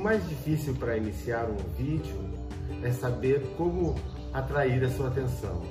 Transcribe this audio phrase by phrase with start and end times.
[0.00, 2.16] mais difícil para iniciar um vídeo
[2.82, 3.94] é saber como
[4.32, 5.62] atrair a sua atenção.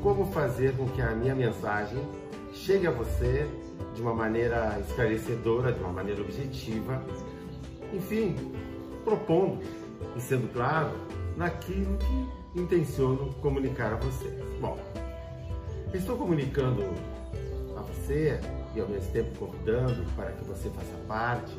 [0.00, 1.98] Como fazer com que a minha mensagem
[2.52, 3.48] chegue a você
[3.94, 7.02] de uma maneira esclarecedora, de uma maneira objetiva,
[7.92, 8.36] enfim,
[9.04, 9.60] propondo
[10.16, 10.92] e sendo claro
[11.36, 14.28] naquilo que intenciono comunicar a você.
[14.60, 14.78] Bom,
[15.92, 16.84] estou comunicando
[17.76, 18.38] a você
[18.74, 21.52] e ao mesmo tempo convidando para que você faça parte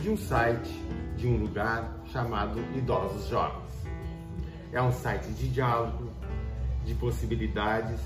[0.00, 0.70] de um site,
[1.16, 3.70] de um lugar chamado Idosos Jovens.
[4.72, 6.10] É um site de diálogo,
[6.86, 8.00] de possibilidades,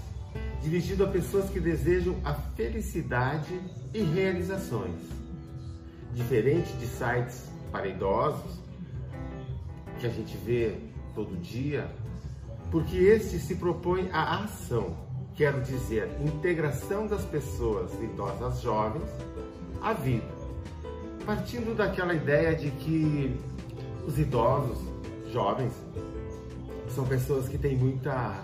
[0.61, 3.61] dirigido a pessoas que desejam a felicidade
[3.93, 4.99] e realizações.
[6.13, 8.59] Diferente de sites para idosos,
[10.01, 10.77] que a gente vê
[11.15, 11.89] todo dia,
[12.73, 14.97] porque este se propõe a ação,
[15.37, 19.09] quero dizer, integração das pessoas idosas jovens
[19.81, 20.34] à vida
[21.25, 23.35] partindo daquela ideia de que
[24.07, 24.79] os idosos,
[25.33, 25.73] jovens,
[26.89, 28.35] são pessoas que têm muita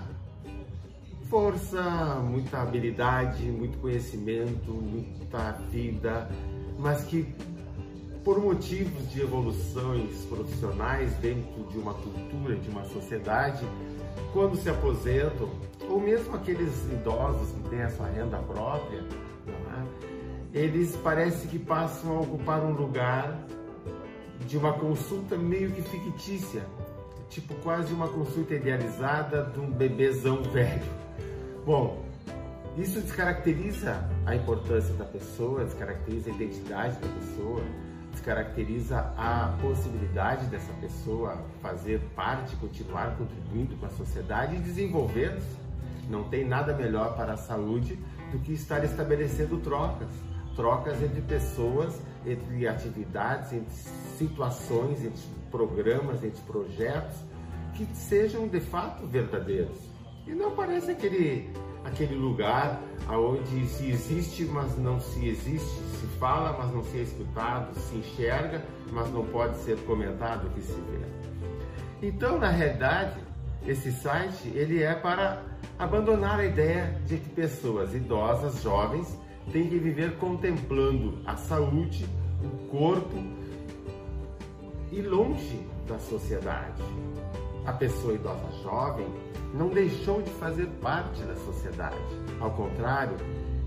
[1.29, 1.83] força,
[2.25, 6.29] muita habilidade, muito conhecimento, muita vida,
[6.79, 7.33] mas que
[8.25, 13.65] por motivos de evoluções profissionais dentro de uma cultura, de uma sociedade,
[14.33, 15.49] quando se aposentam,
[15.89, 19.05] ou mesmo aqueles idosos que têm a sua renda própria,
[20.53, 23.37] eles parece que passam a ocupar um lugar
[24.47, 26.63] de uma consulta meio que fictícia,
[27.29, 30.83] tipo quase uma consulta idealizada de um bebezão velho.
[31.65, 32.05] Bom,
[32.77, 37.63] isso descaracteriza a importância da pessoa, descaracteriza a identidade da pessoa,
[38.11, 45.61] descaracteriza a possibilidade dessa pessoa fazer parte, continuar contribuindo com a sociedade e desenvolver-se.
[46.09, 47.97] Não tem nada melhor para a saúde
[48.33, 50.09] do que estar estabelecendo trocas
[50.61, 53.73] trocas entre pessoas, entre atividades, entre
[54.19, 57.17] situações, entre programas, entre projetos
[57.75, 59.79] que sejam de fato verdadeiros.
[60.27, 61.51] E não parece aquele,
[61.83, 62.79] aquele lugar
[63.09, 67.97] onde se existe, mas não se existe, se fala, mas não se é escutado, se
[67.97, 68.63] enxerga,
[68.93, 72.07] mas não pode ser comentado o que se vê.
[72.07, 73.19] Então, na realidade,
[73.67, 75.43] esse site ele é para
[75.79, 79.19] abandonar a ideia de que pessoas idosas, jovens,
[79.53, 82.07] tem que viver contemplando a saúde,
[82.43, 83.17] o corpo
[84.93, 86.83] e longe da sociedade.
[87.67, 89.07] A pessoa idosa jovem
[89.55, 91.97] não deixou de fazer parte da sociedade.
[92.41, 93.17] Ao contrário,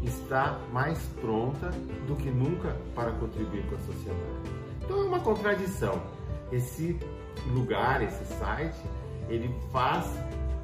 [0.01, 1.69] está mais pronta
[2.07, 4.63] do que nunca para contribuir com a sociedade.
[4.81, 6.01] Então é uma contradição.
[6.51, 6.99] Esse
[7.47, 8.81] lugar, esse site,
[9.29, 10.05] ele faz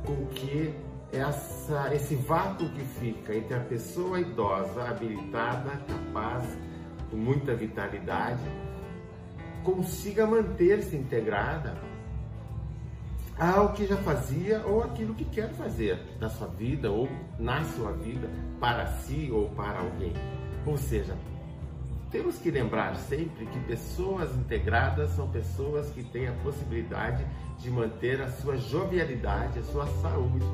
[0.05, 0.73] com que
[1.11, 6.45] essa, esse vácuo que fica entre a pessoa idosa, habilitada, capaz,
[7.09, 8.43] com muita vitalidade,
[9.63, 11.75] consiga manter-se integrada
[13.37, 17.09] ao que já fazia ou aquilo que quer fazer na sua vida ou
[17.39, 20.13] na sua vida, para si ou para alguém.
[20.65, 21.15] Ou seja,
[22.11, 27.25] temos que lembrar sempre que pessoas integradas são pessoas que têm a possibilidade
[27.59, 30.45] de manter a sua jovialidade, a sua saúde,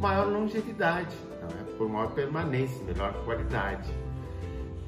[0.00, 1.76] maior longevidade, é?
[1.76, 3.88] por maior permanência, melhor qualidade.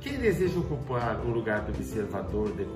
[0.01, 2.67] Quem deseja ocupar o lugar do observador de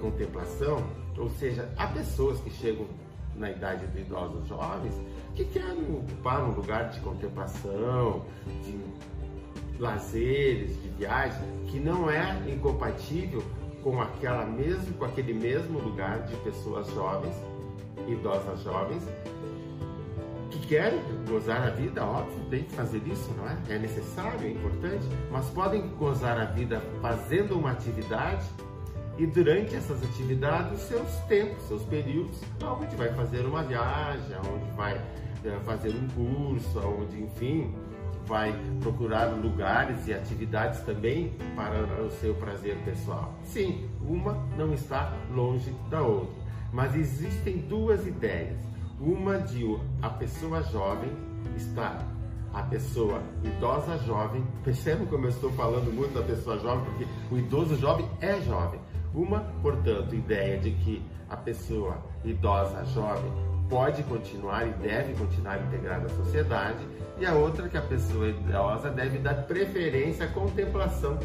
[0.00, 0.82] contemplação,
[1.18, 2.86] ou seja, há pessoas que chegam
[3.36, 4.94] na idade dos idosos jovens
[5.34, 8.24] que querem ocupar um lugar de contemplação,
[8.64, 8.78] de
[9.78, 13.42] lazeres, de viagem, que não é incompatível
[13.82, 17.34] com aquela mesmo, com aquele mesmo lugar de pessoas jovens,
[18.08, 19.02] idosas jovens,
[20.52, 23.56] que querem gozar a vida, óbvio, tem que fazer isso, não é?
[23.68, 28.44] É necessário, é importante, mas podem gozar a vida fazendo uma atividade
[29.18, 34.94] e durante essas atividades, seus tempos, seus períodos, onde vai fazer uma viagem, onde vai
[35.44, 37.74] eh, fazer um curso, onde, enfim,
[38.26, 43.34] vai procurar lugares e atividades também para o seu prazer pessoal.
[43.44, 50.62] Sim, uma não está longe da outra, mas existem duas ideias uma de a pessoa
[50.62, 51.10] jovem
[51.56, 51.98] está
[52.52, 54.44] a pessoa idosa jovem.
[54.62, 58.80] Percebem como eu estou falando muito da pessoa jovem, porque o idoso jovem é jovem.
[59.14, 63.30] Uma, portanto, ideia de que a pessoa idosa jovem
[63.68, 66.86] pode continuar e deve continuar integrada à sociedade,
[67.18, 71.18] e a outra que a pessoa idosa deve dar preferência à contemplação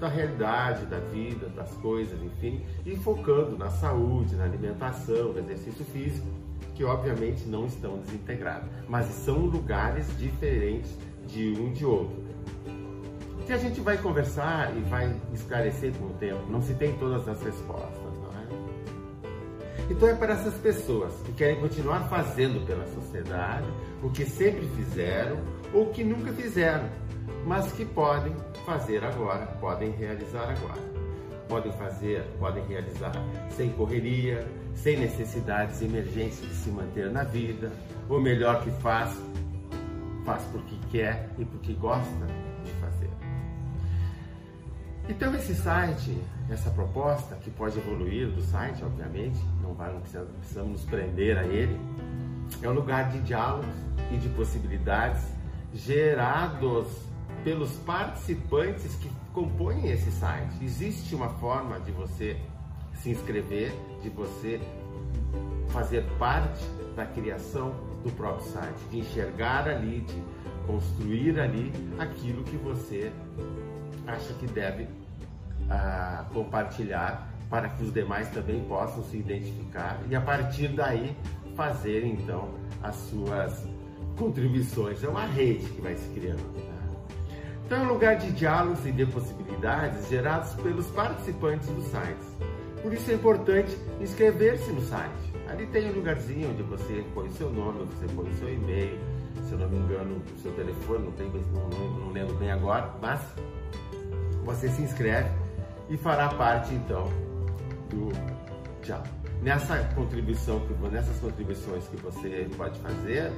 [0.00, 5.84] da realidade, da vida, das coisas, enfim, e focando na saúde, na alimentação, no exercício
[5.86, 6.26] físico,
[6.74, 10.96] que obviamente não estão desintegrados, mas são lugares diferentes
[11.26, 12.28] de um de outro.
[13.46, 16.40] que a gente vai conversar e vai esclarecer com o tempo.
[16.50, 18.46] Não se tem todas as respostas, não é?
[19.90, 23.66] Então é para essas pessoas que querem continuar fazendo pela sociedade
[24.02, 25.38] o que sempre fizeram
[25.72, 26.88] ou que nunca fizeram,
[27.48, 28.36] mas que podem
[28.66, 30.98] fazer agora, podem realizar agora.
[31.48, 33.12] Podem fazer, podem realizar
[33.56, 37.72] sem correria, sem necessidades emergentes de se manter na vida,
[38.06, 39.16] ou melhor que faz,
[40.26, 42.26] faz porque quer e porque gosta
[42.62, 43.10] de fazer.
[45.08, 50.84] Então esse site, essa proposta que pode evoluir do site, obviamente, não precisamos, precisamos nos
[50.84, 51.80] prender a ele,
[52.62, 53.74] é um lugar de diálogos
[54.12, 55.22] e de possibilidades
[55.72, 57.07] gerados
[57.44, 60.52] pelos participantes que compõem esse site.
[60.62, 62.36] Existe uma forma de você
[62.94, 64.60] se inscrever, de você
[65.68, 66.64] fazer parte
[66.96, 70.22] da criação do próprio site, de enxergar ali, de
[70.66, 73.12] construir ali aquilo que você
[74.06, 80.20] acha que deve uh, compartilhar para que os demais também possam se identificar e a
[80.20, 81.16] partir daí
[81.56, 82.50] fazer então
[82.82, 83.66] as suas
[84.16, 85.02] contribuições.
[85.02, 86.42] É uma rede que vai se criando.
[86.56, 86.77] Né?
[87.68, 92.24] Então é um lugar de diálogos e de possibilidades gerados pelos participantes do site.
[92.82, 95.34] Por isso é importante inscrever-se no site.
[95.46, 98.98] Ali tem um lugarzinho onde você põe seu nome, você põe seu e-mail,
[99.46, 102.90] se eu não me engano, seu telefone, não, tem, não, não, não lembro bem agora,
[103.02, 103.20] mas
[104.46, 105.28] você se inscreve
[105.90, 107.04] e fará parte então
[107.90, 108.10] do
[108.80, 109.10] diálogo.
[109.42, 110.58] Nessa contribuição,
[110.90, 113.30] nessas contribuições que você pode fazer,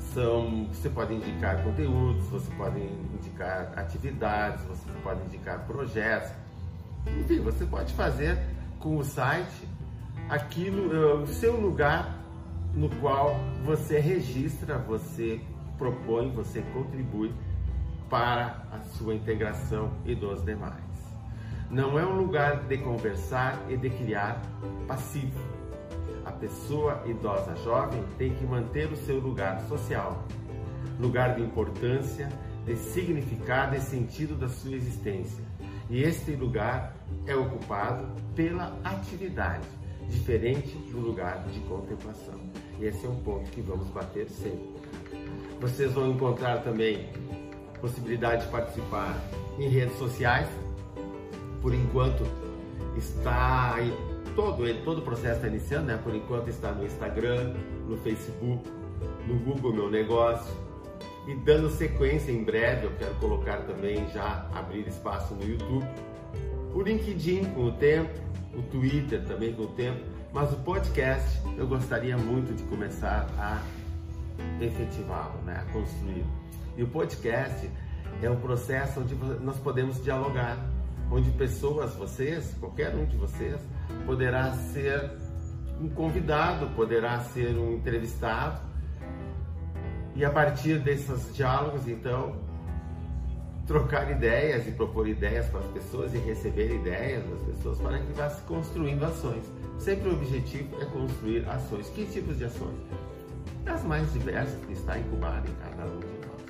[0.00, 6.30] são, você pode indicar conteúdos, você pode indicar atividades, você pode indicar projetos,
[7.06, 8.38] enfim, você pode fazer
[8.78, 9.68] com o site
[10.28, 12.16] aquilo, eh, o seu lugar
[12.74, 15.40] no qual você registra, você
[15.76, 17.32] propõe, você contribui
[18.08, 20.74] para a sua integração e dos demais.
[21.70, 24.42] Não é um lugar de conversar e de criar
[24.88, 25.59] passivo.
[26.30, 30.24] A pessoa idosa jovem tem que manter o seu lugar social,
[31.00, 32.28] lugar de importância,
[32.64, 35.42] de significado e sentido da sua existência.
[35.90, 36.94] E este lugar
[37.26, 38.06] é ocupado
[38.36, 39.66] pela atividade,
[40.08, 42.38] diferente do lugar de contemplação.
[42.78, 44.70] E esse é um ponto que vamos bater sempre.
[45.60, 47.08] Vocês vão encontrar também
[47.80, 49.20] possibilidade de participar
[49.58, 50.48] em redes sociais.
[51.60, 52.24] Por enquanto
[52.96, 53.74] está
[54.40, 56.00] todo ele, todo o processo está iniciando, né?
[56.02, 57.54] Por enquanto está no Instagram,
[57.86, 58.66] no Facebook,
[59.26, 60.50] no Google Meu Negócio
[61.28, 65.86] e dando sequência em breve, eu quero colocar também já abrir espaço no YouTube,
[66.74, 68.18] o LinkedIn com o tempo,
[68.54, 70.00] o Twitter também com o tempo,
[70.32, 73.62] mas o podcast eu gostaria muito de começar a
[74.64, 75.62] efetivá-lo, né?
[75.68, 76.26] a construí-lo.
[76.78, 77.68] E o podcast
[78.22, 80.56] é um processo onde nós podemos dialogar,
[81.10, 83.60] onde pessoas, vocês, qualquer um de vocês,
[84.06, 85.10] poderá ser
[85.80, 88.60] um convidado, poderá ser um entrevistado,
[90.14, 92.36] e a partir desses diálogos, então,
[93.66, 98.12] trocar ideias e propor ideias para as pessoas e receber ideias das pessoas para que
[98.12, 99.44] vá se construindo ações.
[99.78, 101.88] Sempre o objetivo é construir ações.
[101.90, 102.76] Que tipos de ações?
[103.64, 106.40] As mais diversas que está incubada em cada um de nós.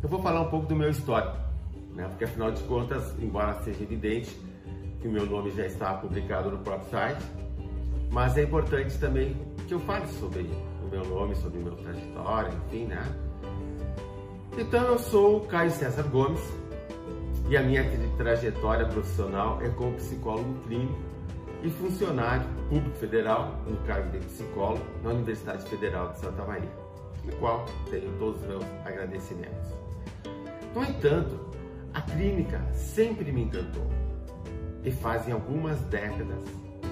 [0.00, 1.36] Eu vou falar um pouco do meu histórico,
[1.98, 2.06] né?
[2.08, 4.34] porque afinal de contas, embora seja evidente
[5.00, 7.22] que o meu nome já está publicado no próprio site,
[8.10, 9.36] mas é importante também
[9.66, 10.48] que eu fale sobre
[10.82, 13.04] o meu nome, sobre o meu trajetória, enfim, né?
[14.56, 16.40] Então eu sou o Caio César Gomes
[17.48, 17.84] e a minha
[18.16, 20.98] trajetória profissional é como psicólogo clínico
[21.62, 26.72] e funcionário público federal no cargo de psicólogo na Universidade Federal de Santa Maria,
[27.24, 29.72] no qual tenho todos os meus agradecimentos.
[30.74, 31.48] No entanto,
[31.94, 33.90] a clínica sempre me encantou
[34.84, 36.42] e fazem algumas décadas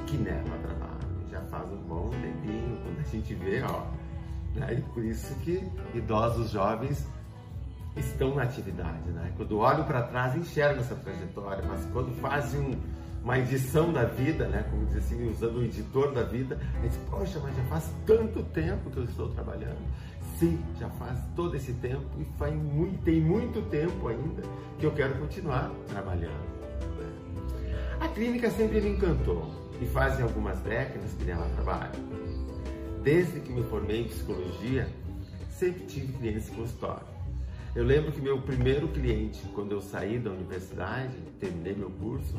[0.06, 0.96] que nela trabalho.
[1.30, 3.86] Já faz um bom tempinho quando a gente vê, ó.
[4.54, 4.74] Né?
[4.74, 5.62] E por isso que
[5.94, 7.06] idosos jovens
[7.96, 9.32] estão na atividade, né?
[9.36, 12.80] Quando olham para trás, enxergam essa trajetória, mas quando fazem um,
[13.22, 14.64] uma edição da vida, né?
[14.70, 18.42] Como diz assim, usando o editor da vida, a gente, poxa, mas já faz tanto
[18.44, 19.78] tempo que eu estou trabalhando.
[20.38, 24.42] Sim, já faz todo esse tempo e faz muito, tem muito tempo ainda
[24.78, 26.56] que eu quero continuar trabalhando.
[26.98, 27.76] Né?
[28.00, 29.50] A clínica sempre me encantou
[29.80, 31.94] e fazem algumas décadas que nela trabalho.
[33.02, 34.88] Desde que me formei em psicologia,
[35.48, 37.16] sempre tive clientes em consultório
[37.76, 42.34] eu lembro que meu primeiro cliente, quando eu saí da universidade, terminei meu curso,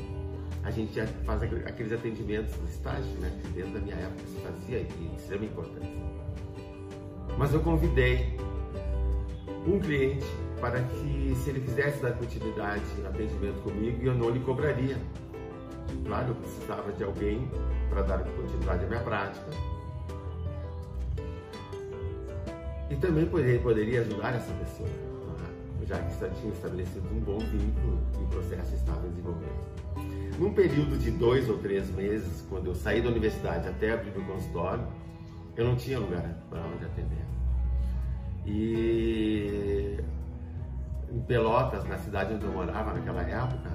[0.63, 3.31] a gente já faz aqueles atendimentos do estágio, né?
[3.43, 6.16] Que desde a minha época se fazia e de extrema importância.
[7.38, 8.36] Mas eu convidei
[9.67, 10.25] um cliente
[10.60, 14.98] para que, se ele quisesse dar continuidade no atendimento comigo, eu não lhe cobraria.
[16.06, 17.48] Claro, eu precisava de alguém
[17.89, 19.46] para dar continuidade à minha prática.
[22.89, 25.86] E também poderia, poderia ajudar essa pessoa, é?
[25.86, 29.77] já que tinha estabelecido um bom vínculo e o processo estava desenvolvendo.
[30.39, 34.25] Num período de dois ou três meses, quando eu saí da universidade até abrir o
[34.25, 34.84] consultório,
[35.57, 37.25] eu não tinha lugar para onde atender.
[38.45, 39.99] E
[41.11, 43.71] em Pelotas, na cidade onde eu morava naquela época,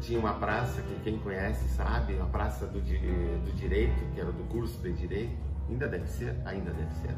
[0.00, 4.42] tinha uma praça que quem conhece sabe, a praça do, do direito, que era do
[4.48, 5.36] curso de direito,
[5.68, 7.14] ainda deve ser, ainda deve ser.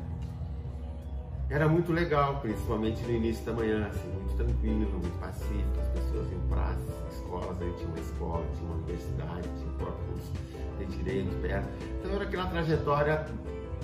[1.49, 6.33] Era muito legal, principalmente no início da manhã, assim, muito tranquilo, muito pacífico, as pessoas
[6.33, 10.33] iam praças, escolas, aí tinha uma escola, tinha uma universidade, tinha próprio curso
[10.79, 11.69] de direito perto.
[12.01, 13.27] Então era aquela trajetória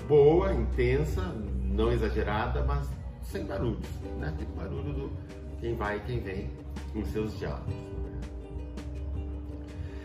[0.07, 1.21] boa, intensa,
[1.63, 2.87] não exagerada, mas
[3.23, 3.87] sem barulhos,
[4.19, 4.29] né?
[4.29, 5.11] Aquele barulho do
[5.59, 6.49] quem vai e quem vem
[6.93, 7.73] com seus diálogos.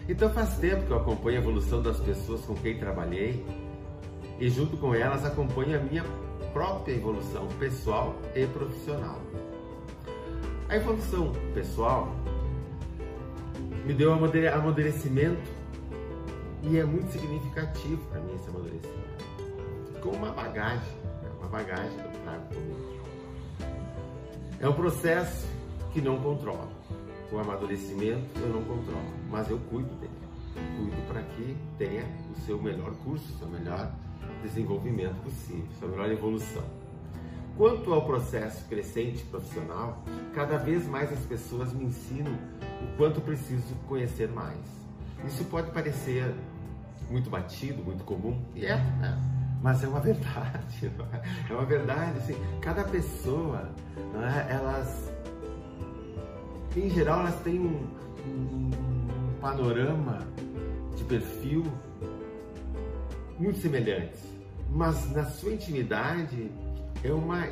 [0.08, 3.44] Então faz tempo que eu acompanho a evolução das pessoas com quem trabalhei
[4.38, 6.04] e junto com elas acompanho a minha
[6.52, 9.20] própria evolução pessoal e profissional.
[10.68, 12.14] A evolução pessoal
[13.84, 15.50] me deu amadurecimento
[16.62, 19.05] e é muito significativo para mim esse amadurecimento.
[20.02, 21.30] Com uma bagagem, né?
[21.38, 22.96] uma bagagem que eu trago comigo.
[24.60, 25.46] É um processo
[25.92, 26.70] que não controlo.
[27.32, 30.12] O amadurecimento eu não controlo, mas eu cuido dele.
[30.54, 33.92] Cuido para que tenha o seu melhor curso, o seu melhor
[34.42, 36.64] desenvolvimento possível, a sua melhor evolução.
[37.56, 40.02] Quanto ao processo crescente profissional,
[40.34, 42.32] cada vez mais as pessoas me ensinam
[42.82, 44.60] o quanto preciso conhecer mais.
[45.26, 46.34] Isso pode parecer
[47.10, 50.92] muito batido, muito comum, e é, é mas é uma verdade,
[51.48, 51.52] é?
[51.52, 52.18] uma verdade.
[52.18, 53.68] Assim, cada pessoa,
[54.14, 54.52] é?
[54.54, 55.10] elas,
[56.76, 57.86] em geral, elas têm um,
[58.26, 60.18] um, um panorama
[60.96, 61.64] de perfil
[63.38, 64.20] muito semelhantes,
[64.70, 66.50] mas na sua intimidade
[67.04, 67.46] é uma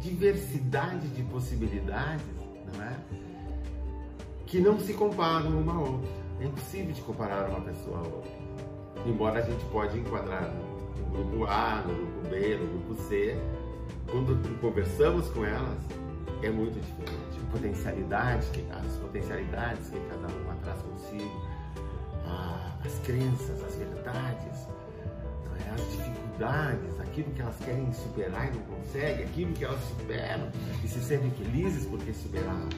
[0.00, 2.24] diversidade de possibilidades,
[2.74, 2.96] não é?
[4.46, 6.10] Que não se comparam uma a outra.
[6.40, 8.39] É impossível de comparar uma pessoa a outra
[9.06, 13.36] embora a gente pode enquadrar no grupo A, no grupo B, no grupo C,
[14.10, 15.78] quando conversamos com elas,
[16.42, 17.20] é muito diferente.
[17.50, 21.42] Potencialidades, as potencialidades que cada uma traz consigo,
[22.84, 24.68] as crenças, as verdades,
[25.66, 25.70] é?
[25.74, 30.48] as dificuldades, aquilo que elas querem superar e não conseguem, aquilo que elas superam
[30.84, 32.68] e se sentem felizes porque superaram.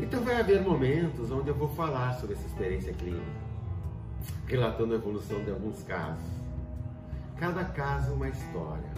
[0.00, 3.47] Então vai haver momentos onde eu vou falar sobre essa experiência clínica
[4.46, 6.24] relatando a evolução de alguns casos.
[7.38, 8.90] Cada caso uma história,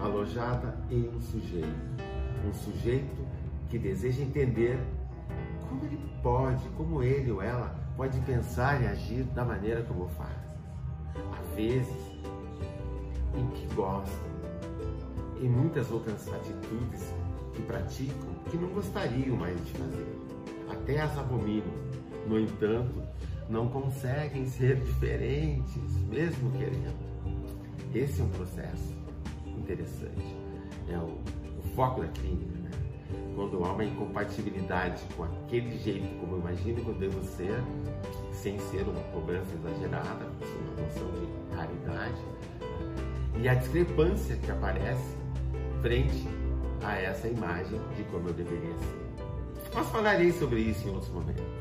[0.00, 2.06] alojada em um sujeito.
[2.46, 3.26] Um sujeito
[3.68, 4.78] que deseja entender
[5.68, 10.30] como ele pode, como ele ou ela pode pensar e agir da maneira como faz.
[11.14, 12.16] Há vezes
[13.34, 14.26] em que gostam,
[15.40, 17.12] e muitas outras atitudes
[17.54, 20.18] que praticam que não gostariam mais de fazer.
[20.70, 21.86] Até as abominam.
[22.26, 23.02] No entanto,
[23.48, 26.96] não conseguem ser diferentes, mesmo querendo.
[27.94, 28.94] Esse é um processo
[29.56, 30.36] interessante.
[30.88, 31.18] É o,
[31.58, 32.70] o foco da clínica, né?
[33.34, 37.62] Quando há uma incompatibilidade com aquele jeito como eu imagino que eu devo ser,
[38.32, 42.20] sem ser uma cobrança exagerada, uma noção de raridade,
[43.40, 45.16] e a discrepância que aparece
[45.82, 46.26] frente
[46.82, 49.06] a essa imagem de como eu deveria ser.
[49.74, 51.55] Mas falarei sobre isso em outros momentos.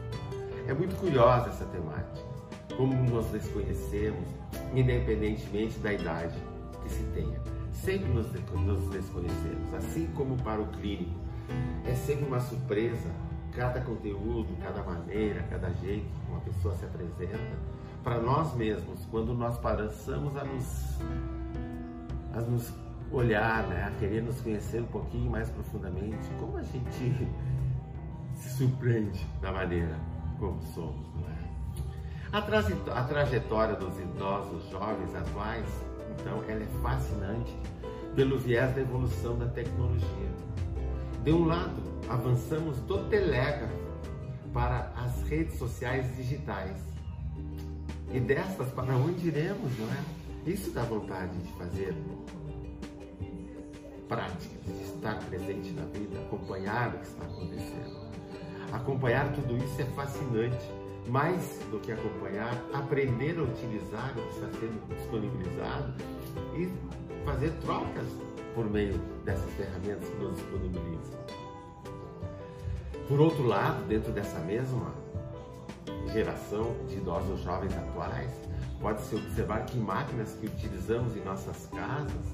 [0.67, 2.25] É muito curiosa essa temática,
[2.75, 4.27] como nós desconhecemos,
[4.73, 6.35] independentemente da idade
[6.81, 7.39] que se tenha.
[7.71, 11.13] Sempre nos, nos desconhecemos, assim como para o clínico.
[11.85, 13.11] É sempre uma surpresa
[13.51, 17.39] cada conteúdo, cada maneira, cada jeito que uma pessoa se apresenta
[18.03, 20.99] para nós mesmos, quando nós passamos a nos,
[22.33, 22.73] a nos
[23.11, 23.85] olhar, né?
[23.85, 27.29] a querer nos conhecer um pouquinho mais profundamente, como a gente
[28.33, 29.95] se surpreende da maneira
[30.35, 31.35] como somos, não é?
[32.31, 35.67] A, a trajetória dos idosos jovens atuais,
[36.19, 37.55] então, ela é fascinante
[38.15, 40.29] pelo viés da evolução da tecnologia.
[41.23, 43.85] De um lado, avançamos do telégrafo
[44.53, 46.77] para as redes sociais digitais.
[48.13, 50.49] E destas, para onde iremos, não é?
[50.49, 51.95] Isso dá vontade de fazer
[54.07, 58.04] práticas, de estar presente na vida, acompanhar o que está acontecendo.
[58.75, 60.69] Acompanhar tudo isso é fascinante.
[61.07, 65.93] Mais do que acompanhar, aprender a utilizar o que está sendo disponibilizado
[66.55, 66.69] e
[67.23, 68.07] fazer trocas
[68.53, 71.19] por meio dessas ferramentas que nos disponibilizam.
[73.07, 74.91] Por outro lado, dentro dessa mesma
[76.11, 78.31] geração de idosos jovens atuais,
[78.81, 82.25] pode-se observar que máquinas que utilizamos em nossas casas,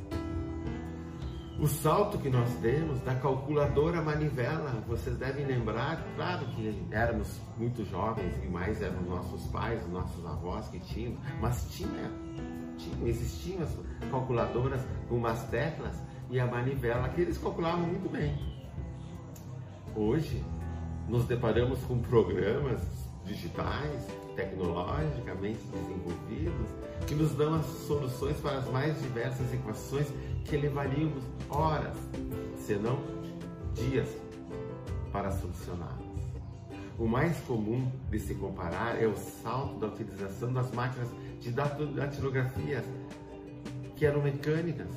[1.61, 7.85] o salto que nós demos da calculadora manivela, vocês devem lembrar, claro que éramos muito
[7.85, 12.11] jovens e mais eram nossos pais, nossos avós que tinham, mas tinha,
[12.79, 13.77] tinha existiam as
[14.09, 15.93] calculadoras com umas teclas
[16.31, 18.35] e a manivela que eles calculavam muito bem.
[19.95, 20.43] Hoje,
[21.07, 22.81] nos deparamos com programas
[23.23, 26.69] digitais, tecnologicamente desenvolvidos,
[27.05, 30.07] que nos dão as soluções para as mais diversas equações
[30.45, 31.97] que levaríamos horas,
[32.57, 32.99] se não
[33.73, 34.07] dias,
[35.11, 36.11] para solucioná-las.
[36.97, 42.83] O mais comum de se comparar é o salto da utilização das máquinas de datilografia,
[43.95, 44.89] que eram mecânicas,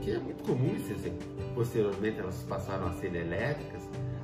[0.00, 1.26] que é muito comum esse exemplo.
[1.54, 3.82] Posteriormente, elas passaram a ser elétricas,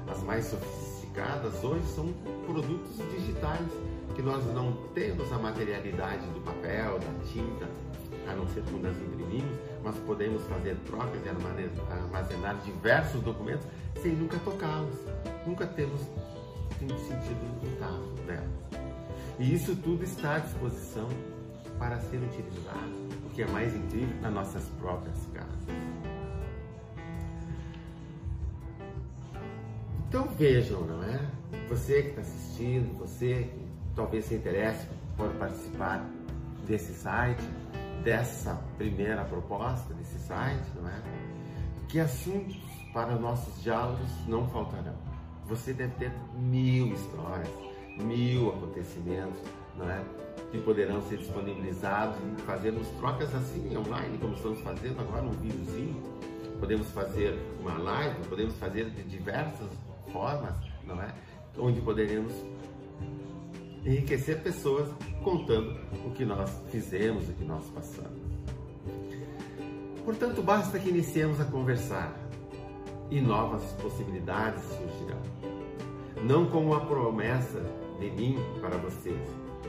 [0.08, 2.12] as mais sofisticadas hoje são
[2.46, 3.68] produtos digitais,
[4.14, 7.68] que nós não temos a materialidade do papel, da tinta,
[8.28, 13.66] a não ser quando as imprimimos, mas podemos fazer trocas e armazenar diversos documentos
[14.02, 14.96] sem nunca tocá-los.
[15.46, 16.00] Nunca temos
[16.78, 18.48] sentido o contato delas.
[19.38, 21.08] E isso tudo está à disposição
[21.78, 22.92] para ser utilizado,
[23.24, 26.00] o que é mais incrível, nas nossas próprias casas.
[30.08, 31.26] Então vejam, não é?
[31.68, 36.04] Você que está assistindo, você que talvez se interesse por participar
[36.66, 37.42] desse site,
[38.02, 41.02] dessa primeira proposta desse site, não é?
[41.88, 42.56] Que assuntos
[42.92, 44.94] para nossos diálogos não faltarão.
[45.46, 47.48] Você deve ter mil histórias,
[47.98, 49.40] mil acontecimentos,
[49.76, 50.02] não é?
[50.50, 56.02] Que poderão ser disponibilizados e fazermos trocas assim online, como estamos fazendo agora, um videozinho.
[56.58, 59.70] Podemos fazer uma live, podemos fazer de diversas
[60.12, 60.54] formas,
[60.84, 61.12] não é?
[61.58, 62.32] Onde poderemos
[63.84, 64.88] enriquecer pessoas
[65.22, 68.20] contando o que nós fizemos, o que nós passamos.
[70.04, 72.14] Portanto, basta que iniciemos a conversar
[73.10, 75.20] e novas possibilidades surgirão.
[76.22, 77.60] Não com uma promessa
[77.98, 79.20] de mim para vocês,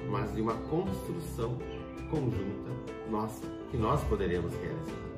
[0.09, 1.57] mas de uma construção
[2.09, 2.71] conjunta
[3.09, 5.11] nossa que nós poderemos realizar.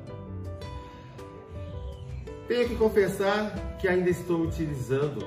[2.46, 5.24] Tenho que confessar que ainda estou utilizando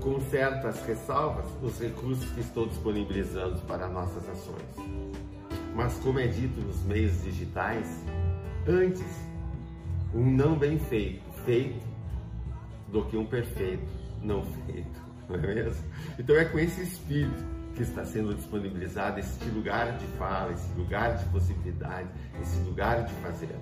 [0.00, 5.06] com certas ressalvas, os recursos que estou disponibilizando para nossas ações.
[5.74, 7.86] Mas, como é dito nos meios digitais,
[8.66, 9.04] antes
[10.14, 11.84] um não bem feito, feito,
[12.88, 13.86] do que um perfeito
[14.22, 15.84] não feito, não é mesmo?
[16.18, 21.18] Então é com esse espírito que está sendo disponibilizado este lugar de fala, esse lugar
[21.18, 22.08] de possibilidade,
[22.40, 23.54] esse lugar de fazer.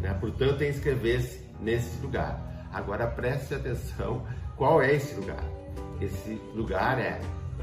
[0.00, 0.14] Né?
[0.20, 2.68] Portanto, inscrever-se nesse lugar.
[2.72, 4.24] Agora preste atenção
[4.56, 5.42] qual é esse lugar.
[6.00, 7.20] Esse lugar é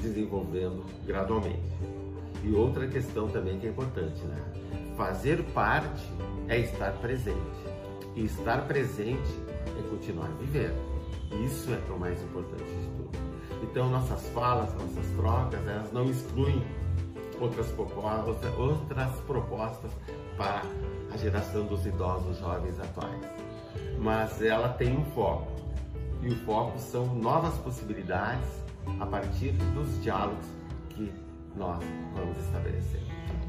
[0.00, 1.60] desenvolvendo gradualmente.
[2.44, 4.94] E outra questão também que é importante, né?
[4.96, 6.04] Fazer parte
[6.48, 7.36] é estar presente.
[8.14, 9.28] E estar presente
[9.78, 10.97] é continuar vivendo.
[11.44, 13.18] Isso é, o mais importante de tudo.
[13.62, 16.64] Então, nossas falas, nossas trocas, elas não excluem
[17.40, 19.90] outras propostas, outras propostas
[20.36, 20.62] para
[21.12, 23.20] a geração dos idosos jovens atuais.
[23.98, 25.52] Mas ela tem um foco.
[26.22, 28.48] E o foco são novas possibilidades
[28.98, 30.46] a partir dos diálogos
[30.90, 31.12] que
[31.54, 31.82] nós
[32.14, 33.02] vamos estabelecer.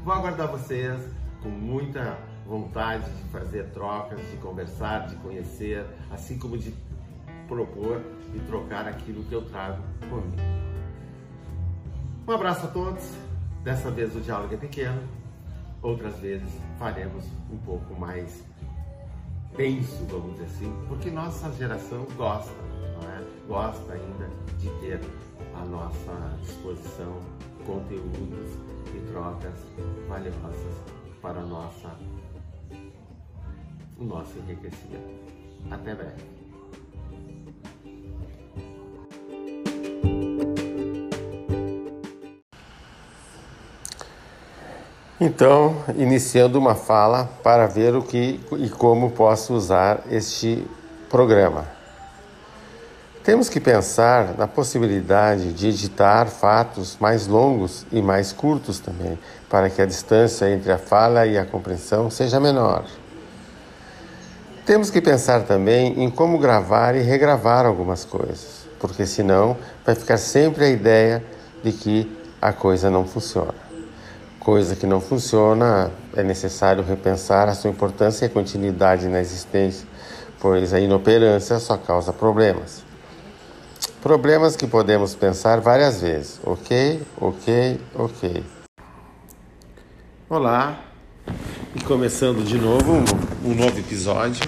[0.04, 1.00] Vou aguardar vocês
[1.42, 6.72] com muita vontade de fazer trocas, de conversar, de conhecer, assim como de
[7.50, 8.00] propor
[8.32, 10.40] e trocar aquilo que eu trago comigo.
[12.26, 13.02] Um abraço a todos.
[13.64, 15.02] Dessa vez o diálogo é pequeno,
[15.82, 18.42] outras vezes faremos um pouco mais
[19.54, 22.50] denso, vamos dizer assim, porque nossa geração gosta,
[23.02, 23.46] é?
[23.46, 25.00] Gosta ainda de ter
[25.54, 27.20] à nossa disposição
[27.66, 28.50] conteúdos
[28.94, 29.54] e trocas
[30.08, 30.80] valiosas
[31.20, 31.94] para nossa,
[33.98, 35.20] o nosso enriquecimento.
[35.70, 36.39] Até breve.
[45.20, 50.66] Então, iniciando uma fala para ver o que e como posso usar este
[51.10, 51.66] programa.
[53.22, 59.68] Temos que pensar na possibilidade de editar fatos mais longos e mais curtos também, para
[59.68, 62.84] que a distância entre a fala e a compreensão seja menor.
[64.64, 69.54] Temos que pensar também em como gravar e regravar algumas coisas, porque senão
[69.84, 71.22] vai ficar sempre a ideia
[71.62, 73.69] de que a coisa não funciona.
[74.40, 79.86] Coisa que não funciona, é necessário repensar a sua importância e continuidade na existência,
[80.40, 82.82] pois a inoperância só causa problemas.
[84.00, 86.40] Problemas que podemos pensar várias vezes.
[86.42, 88.42] Ok, ok, ok.
[90.26, 90.84] Olá,
[91.74, 94.42] e começando de novo um, um novo episódio.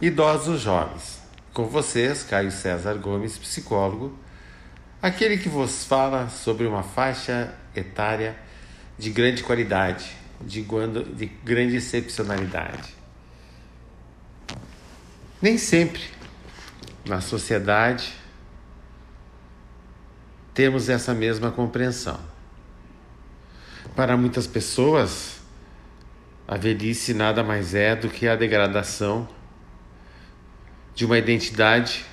[0.00, 1.18] Idosos Jovens.
[1.52, 4.16] Com vocês, Caio César Gomes, psicólogo,
[5.02, 8.46] aquele que vos fala sobre uma faixa etária
[8.98, 10.64] de grande qualidade, de,
[11.14, 12.94] de grande excepcionalidade.
[15.40, 16.02] Nem sempre
[17.06, 18.12] na sociedade
[20.52, 22.18] temos essa mesma compreensão.
[23.94, 25.38] Para muitas pessoas,
[26.46, 29.28] a velhice nada mais é do que a degradação
[30.94, 32.04] de uma identidade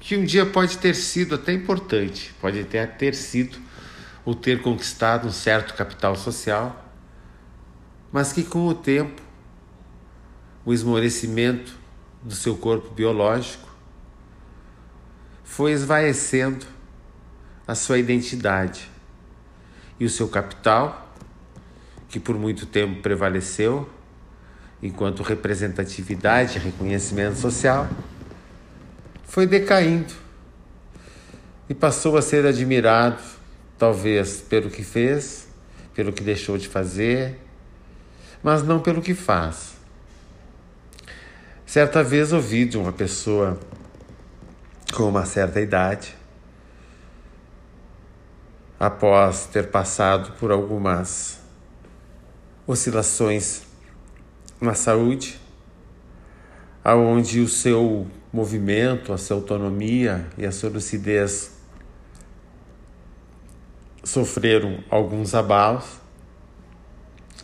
[0.00, 3.56] que um dia pode ter sido até importante, pode até ter sido
[4.24, 6.84] ou ter conquistado um certo capital social,
[8.12, 9.20] mas que com o tempo,
[10.64, 11.76] o esmorecimento
[12.22, 13.68] do seu corpo biológico
[15.42, 16.64] foi esvaecendo
[17.66, 18.88] a sua identidade
[19.98, 21.14] e o seu capital,
[22.08, 23.88] que por muito tempo prevaleceu
[24.82, 27.88] enquanto representatividade e reconhecimento social,
[29.24, 30.12] foi decaindo
[31.68, 33.22] e passou a ser admirado,
[33.82, 35.48] talvez pelo que fez,
[35.92, 37.36] pelo que deixou de fazer,
[38.40, 39.72] mas não pelo que faz.
[41.66, 43.58] Certa vez ouvi de uma pessoa
[44.94, 46.14] com uma certa idade,
[48.78, 51.40] após ter passado por algumas
[52.64, 53.62] oscilações
[54.60, 55.40] na saúde,
[56.84, 61.61] aonde o seu movimento, a sua autonomia e a sua lucidez
[64.02, 66.00] sofreram alguns abalos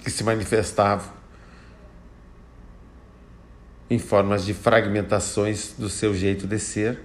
[0.02, 1.18] que se manifestavam
[3.90, 7.00] em formas de fragmentações do seu jeito de ser,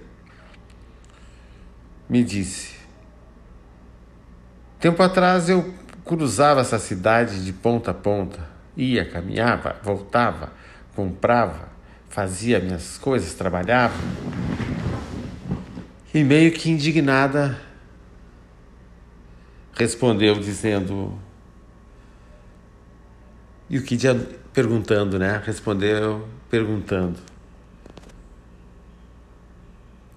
[2.08, 2.74] me disse:
[4.78, 5.72] Tempo atrás eu
[6.04, 10.52] cruzava essa cidade de ponta a ponta, ia, caminhava, voltava,
[10.94, 11.68] comprava,
[12.10, 13.94] fazia minhas coisas, trabalhava.
[16.12, 17.58] E meio que indignada,
[19.74, 21.18] respondeu dizendo.
[23.68, 23.96] E o que
[24.52, 25.42] perguntando, né?
[25.44, 27.18] Respondeu perguntando.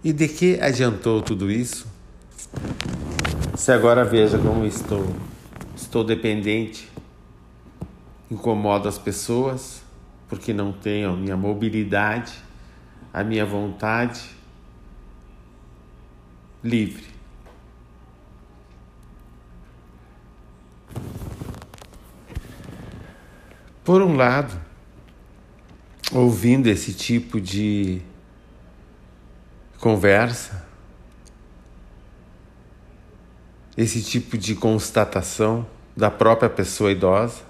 [0.04, 1.88] E de que adiantou tudo isso?
[3.56, 5.06] Se agora veja como estou.
[5.76, 6.90] Estou dependente,
[8.30, 9.82] incomodo as pessoas,
[10.28, 12.34] porque não tenho a minha mobilidade,
[13.14, 14.22] a minha vontade
[16.64, 17.17] livre.
[23.84, 24.60] Por um lado,
[26.12, 28.02] ouvindo esse tipo de
[29.80, 30.66] conversa,
[33.78, 37.44] esse tipo de constatação da própria pessoa idosa,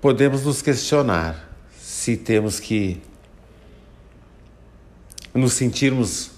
[0.00, 3.02] podemos nos questionar se temos que
[5.34, 6.33] nos sentirmos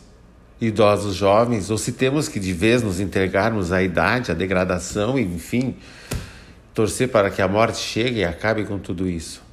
[0.61, 5.77] idosos jovens ou se temos que de vez nos entregarmos à idade, à degradação, enfim,
[6.73, 9.45] torcer para que a morte chegue e acabe com tudo isso.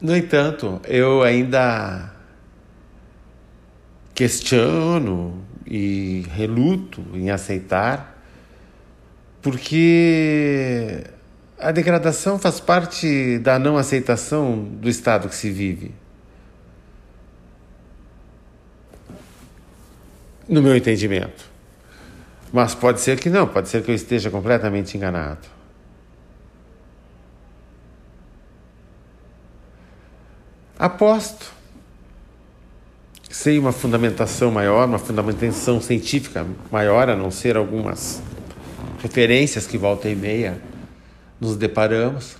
[0.00, 2.12] No entanto, eu ainda
[4.14, 8.20] questiono e reluto em aceitar
[9.40, 11.04] porque
[11.62, 15.94] a degradação faz parte da não aceitação do estado que se vive.
[20.48, 21.50] No meu entendimento.
[22.52, 25.48] Mas pode ser que não, pode ser que eu esteja completamente enganado.
[30.78, 31.52] Aposto,
[33.30, 38.20] sem uma fundamentação maior, uma fundamentação científica maior, a não ser algumas
[39.00, 40.71] referências que volta e meia
[41.42, 42.36] nos deparamos,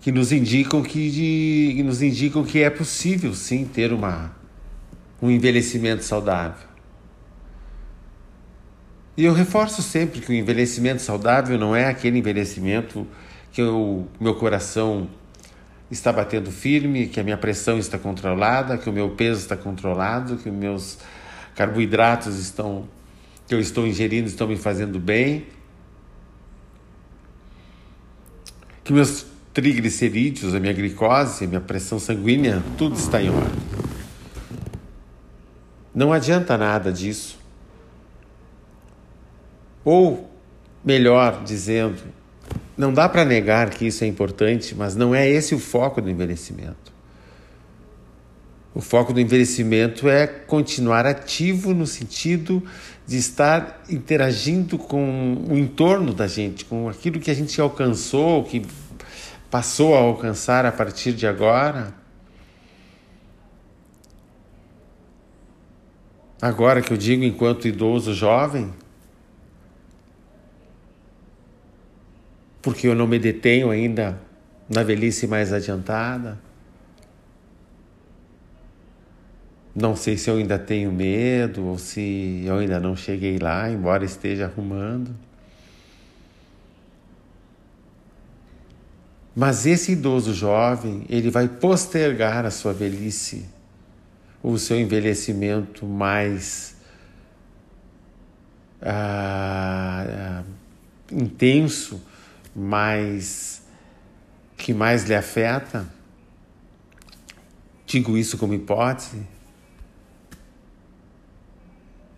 [0.00, 4.34] que nos indicam que, de, que nos indicam que é possível sim ter uma,
[5.22, 6.66] um envelhecimento saudável.
[9.16, 13.06] E eu reforço sempre que o envelhecimento saudável não é aquele envelhecimento
[13.52, 15.08] que o meu coração
[15.88, 20.36] está batendo firme, que a minha pressão está controlada, que o meu peso está controlado,
[20.36, 20.98] que os meus
[21.54, 22.88] carboidratos estão
[23.46, 25.46] que eu estou ingerindo estão me fazendo bem,
[28.84, 33.62] que meus triglicerídeos, a minha glicose, a minha pressão sanguínea, tudo está em ordem.
[35.94, 37.38] Não adianta nada disso.
[39.84, 40.30] Ou,
[40.84, 42.02] melhor dizendo,
[42.76, 46.08] não dá para negar que isso é importante, mas não é esse o foco do
[46.08, 46.92] envelhecimento.
[48.74, 52.62] O foco do envelhecimento é continuar ativo no sentido
[53.06, 58.64] de estar interagindo com o entorno da gente, com aquilo que a gente alcançou, que
[59.50, 61.92] passou a alcançar a partir de agora.
[66.40, 68.72] Agora que eu digo enquanto idoso jovem,
[72.60, 74.18] porque eu não me detenho ainda
[74.68, 76.38] na velhice mais adiantada.
[79.74, 84.04] Não sei se eu ainda tenho medo ou se eu ainda não cheguei lá, embora
[84.04, 85.14] esteja arrumando.
[89.34, 93.46] Mas esse idoso jovem, ele vai postergar a sua velhice,
[94.42, 96.76] o seu envelhecimento mais
[98.82, 100.44] ah, ah,
[101.10, 102.02] intenso,
[102.54, 103.62] mais
[104.56, 105.86] que mais lhe afeta.
[107.86, 109.22] Digo isso como hipótese,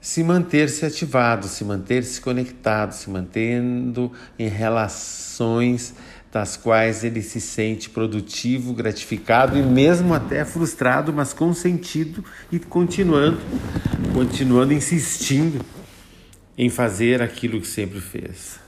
[0.05, 5.95] se manter-se ativado, se manter-se conectado, se mantendo em relações
[6.31, 12.59] das quais ele se sente produtivo, gratificado e mesmo até frustrado, mas com sentido e
[12.59, 13.41] continuando,
[14.13, 15.65] continuando insistindo
[16.59, 18.61] em fazer aquilo que sempre fez.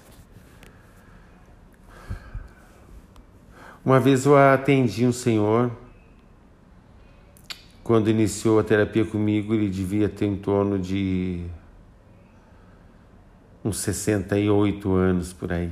[3.85, 5.71] Uma vez eu atendi um senhor
[7.87, 11.47] quando iniciou a terapia comigo, ele devia ter em torno de
[13.65, 15.71] uns 68 anos por aí.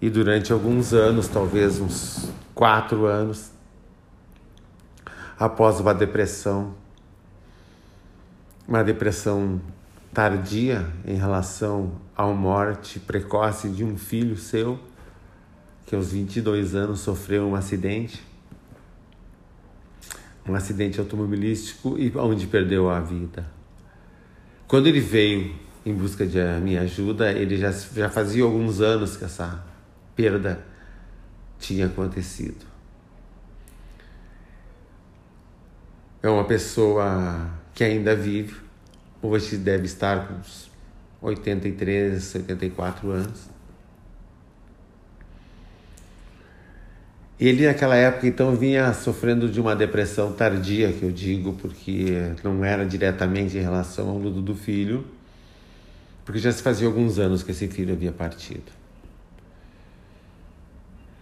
[0.00, 3.50] E durante alguns anos, talvez uns quatro anos,
[5.36, 6.72] após uma depressão,
[8.68, 9.60] uma depressão
[10.12, 14.78] tardia em relação à morte precoce de um filho seu,
[15.86, 18.22] que aos 22 anos sofreu um acidente,
[20.48, 23.46] um acidente automobilístico e onde perdeu a vida.
[24.66, 29.24] Quando ele veio em busca de minha ajuda, ele já, já fazia alguns anos que
[29.24, 29.64] essa
[30.16, 30.64] perda
[31.58, 32.64] tinha acontecido.
[36.22, 38.56] É uma pessoa que ainda vive,
[39.20, 40.70] hoje deve estar com uns
[41.20, 43.53] 83, 84 anos.
[47.38, 52.64] Ele naquela época então vinha sofrendo de uma depressão tardia, que eu digo, porque não
[52.64, 55.04] era diretamente em relação ao luto do filho,
[56.24, 58.72] porque já se fazia alguns anos que esse filho havia partido.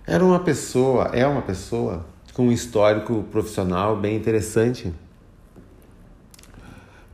[0.06, 4.92] Era uma pessoa, é uma pessoa com um histórico profissional bem interessante,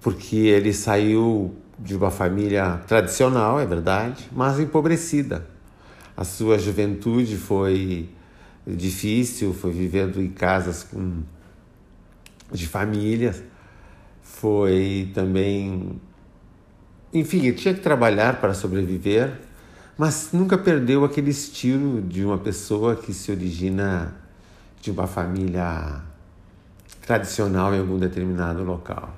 [0.00, 5.46] porque ele saiu de uma família tradicional, é verdade, mas empobrecida.
[6.16, 8.08] A sua juventude foi
[8.76, 11.22] difícil, foi vivendo em casas com,
[12.52, 13.42] de famílias,
[14.22, 16.00] foi também.
[17.12, 19.32] Enfim, tinha que trabalhar para sobreviver,
[19.96, 24.14] mas nunca perdeu aquele estilo de uma pessoa que se origina
[24.80, 26.02] de uma família
[27.00, 29.14] tradicional em algum determinado local.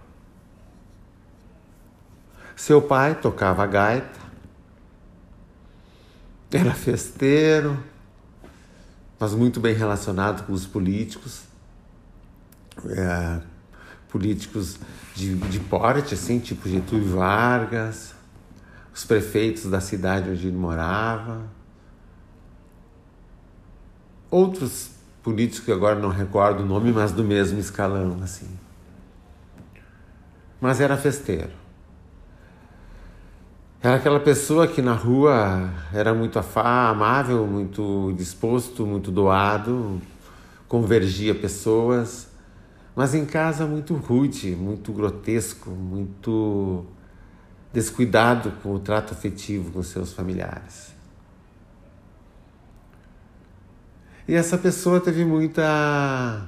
[2.55, 4.21] Seu pai tocava gaita,
[6.53, 7.77] era festeiro,
[9.21, 11.43] mas muito bem relacionado com os políticos,
[12.87, 13.43] é,
[14.09, 14.79] políticos
[15.15, 18.15] de, de porte, assim, tipo Getúlio Vargas,
[18.95, 21.43] os prefeitos da cidade onde ele morava,
[24.31, 28.49] outros políticos que agora não recordo o nome, mas do mesmo escalão, assim.
[30.59, 31.60] Mas era festeiro.
[33.83, 40.03] Era aquela pessoa que na rua era muito amável, muito disposto, muito doado,
[40.69, 42.29] convergia pessoas,
[42.95, 46.85] mas em casa muito rude, muito grotesco, muito
[47.73, 50.95] descuidado com o trato afetivo com seus familiares.
[54.29, 56.47] E essa pessoa teve muita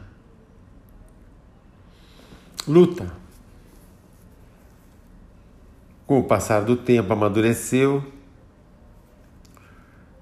[2.69, 3.22] luta
[6.13, 8.05] Com o passar do tempo, amadureceu,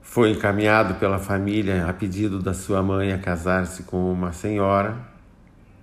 [0.00, 4.96] foi encaminhado pela família a pedido da sua mãe a casar-se com uma senhora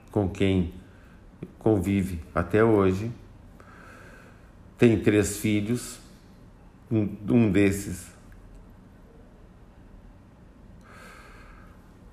[0.10, 0.74] com quem
[1.60, 3.12] convive até hoje.
[4.78, 6.00] Tem três filhos,
[6.90, 8.08] um desses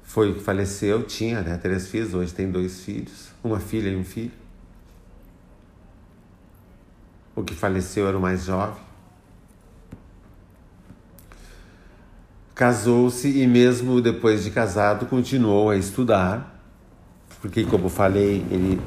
[0.03, 4.44] foi faleceu, tinha né, três filhos, hoje tem dois filhos, uma filha e um filho.
[7.35, 8.83] O que faleceu era o mais jovem.
[12.55, 16.63] Casou-se e, mesmo depois de casado, continuou a estudar,
[17.43, 18.81] porque, como falei, ele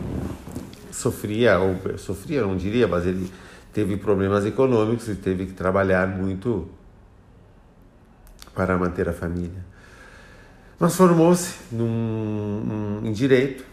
[0.89, 3.29] sofria, ou sofria, não diria, mas ele
[3.73, 6.67] teve problemas econômicos e teve que trabalhar muito
[8.55, 9.65] para manter a família.
[10.79, 11.55] Mas formou-se
[13.03, 13.65] em direito,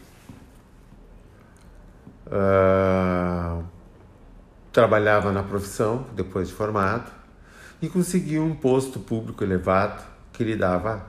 [2.26, 3.64] uh,
[4.74, 7.10] trabalhava na profissão depois de formado
[7.80, 11.06] e conseguiu um posto público elevado que lhe dava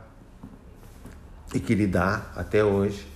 [1.51, 3.07] e que lhe dá até hoje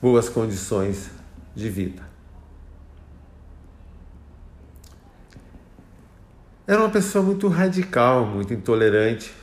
[0.00, 1.10] boas condições
[1.54, 2.08] de vida.
[6.64, 9.34] Era uma pessoa muito radical, muito intolerante,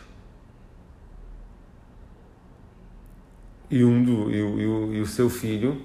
[3.69, 5.81] e, um do, e, e, e o seu filho.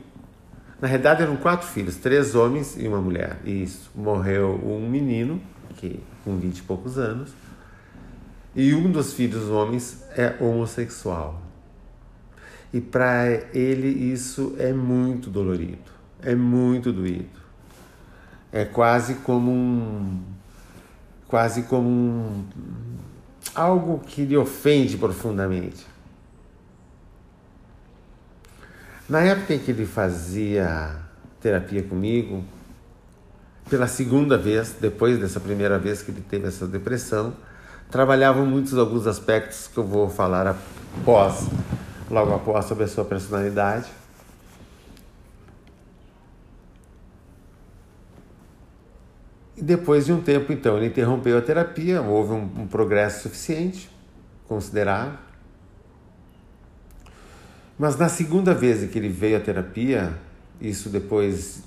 [0.83, 3.39] Na realidade eram quatro filhos, três homens e uma mulher.
[3.45, 3.89] Isso.
[3.95, 5.41] Morreu um menino,
[5.77, 7.31] que com vinte e poucos anos,
[8.53, 11.41] e um dos filhos homens é homossexual.
[12.75, 17.41] E para ele isso é muito dolorido, é muito doído.
[18.51, 20.21] É quase como um
[21.29, 22.45] quase como um,
[23.55, 25.92] algo que lhe ofende profundamente.
[29.13, 30.97] Na época em que ele fazia
[31.39, 32.43] terapia comigo,
[33.69, 37.37] pela segunda vez, depois dessa primeira vez que ele teve essa depressão,
[37.91, 41.47] trabalhavam muitos alguns aspectos que eu vou falar após,
[42.11, 43.93] logo após sobre a sua personalidade.
[49.55, 53.91] E depois de um tempo, então, ele interrompeu a terapia, houve um, um progresso suficiente,
[54.49, 55.32] considerável.
[57.83, 60.17] Mas na segunda vez que ele veio à terapia,
[60.61, 61.65] isso depois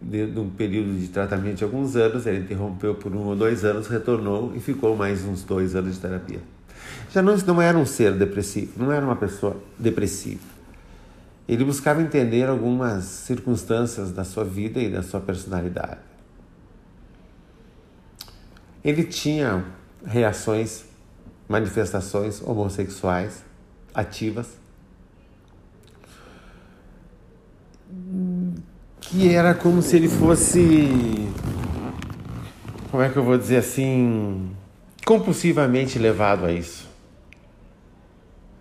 [0.00, 3.88] de, um período de tratamento de alguns anos, ele interrompeu por um ou dois anos,
[3.88, 6.38] retornou e ficou mais uns dois anos de terapia.
[7.10, 10.44] Já não, não era um ser depressivo, não era uma pessoa depressiva.
[11.48, 15.98] Ele buscava entender algumas circunstâncias da sua vida e da sua personalidade.
[18.84, 19.64] Ele tinha
[20.06, 20.84] reações,
[21.48, 23.42] manifestações homossexuais
[23.92, 24.64] ativas
[29.08, 31.28] que era como se ele fosse.
[32.90, 34.50] Como é que eu vou dizer assim?
[35.04, 36.88] Compulsivamente levado a isso.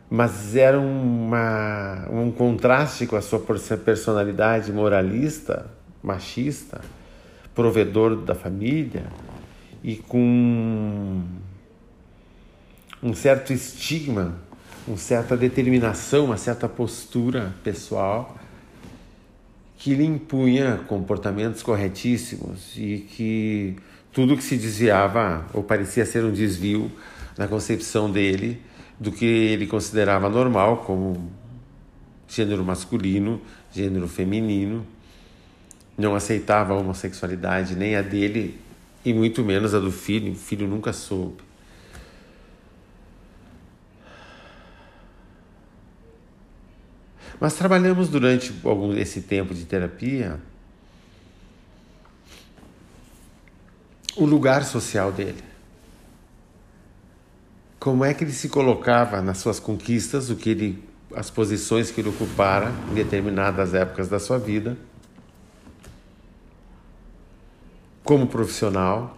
[0.10, 5.66] Mas era uma, um contraste com a sua personalidade moralista,
[6.02, 6.80] machista,
[7.56, 9.08] provedor da família
[9.84, 11.22] e com
[13.02, 14.36] um certo estigma,
[14.88, 18.38] uma certa determinação, uma certa postura pessoal
[19.86, 23.76] que lhe impunha comportamentos corretíssimos e que
[24.12, 26.92] tudo que se desviava ou parecia ser um desvio
[27.38, 28.60] na concepção dele
[29.00, 31.32] do que ele considerava normal como
[32.28, 33.40] gênero masculino,
[33.72, 34.88] gênero feminino,
[35.96, 38.60] não aceitava a homossexualidade nem a dele
[39.06, 41.45] e muito menos a do filho, o filho nunca soube.
[47.40, 50.40] Mas trabalhamos durante algum esse tempo de terapia
[54.16, 55.44] o lugar social dele.
[57.80, 62.02] Como é que ele se colocava nas suas conquistas, o que ele, as posições que
[62.02, 64.78] ele ocupara em determinadas épocas da sua vida,
[68.04, 69.18] como profissional,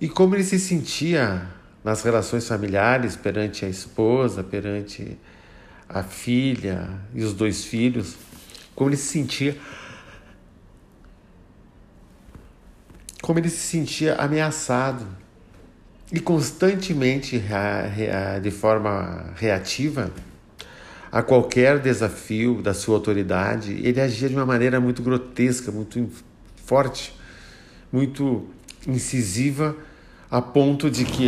[0.00, 1.48] e como ele se sentia
[1.84, 5.16] nas relações familiares perante a esposa, perante
[5.92, 8.16] a filha e os dois filhos,
[8.74, 9.56] como ele se sentia.
[13.20, 15.06] Como ele se sentia ameaçado
[16.12, 17.42] e constantemente,
[18.42, 20.10] de forma reativa,
[21.10, 26.10] a qualquer desafio da sua autoridade, ele agia de uma maneira muito grotesca, muito
[26.64, 27.14] forte,
[27.92, 28.48] muito
[28.88, 29.76] incisiva,
[30.30, 31.26] a ponto de que,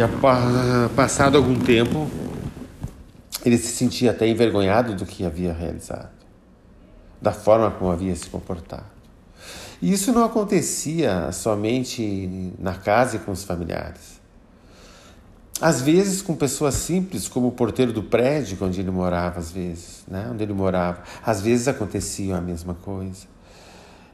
[0.96, 2.10] passado algum tempo,
[3.44, 6.10] ele se sentia até envergonhado do que havia realizado,
[7.20, 8.94] da forma como havia se comportado.
[9.82, 14.20] E isso não acontecia somente na casa e com os familiares.
[15.60, 20.04] Às vezes com pessoas simples, como o porteiro do prédio onde ele morava, às vezes,
[20.08, 20.28] né?
[20.30, 21.02] onde ele morava.
[21.24, 23.26] Às vezes acontecia a mesma coisa.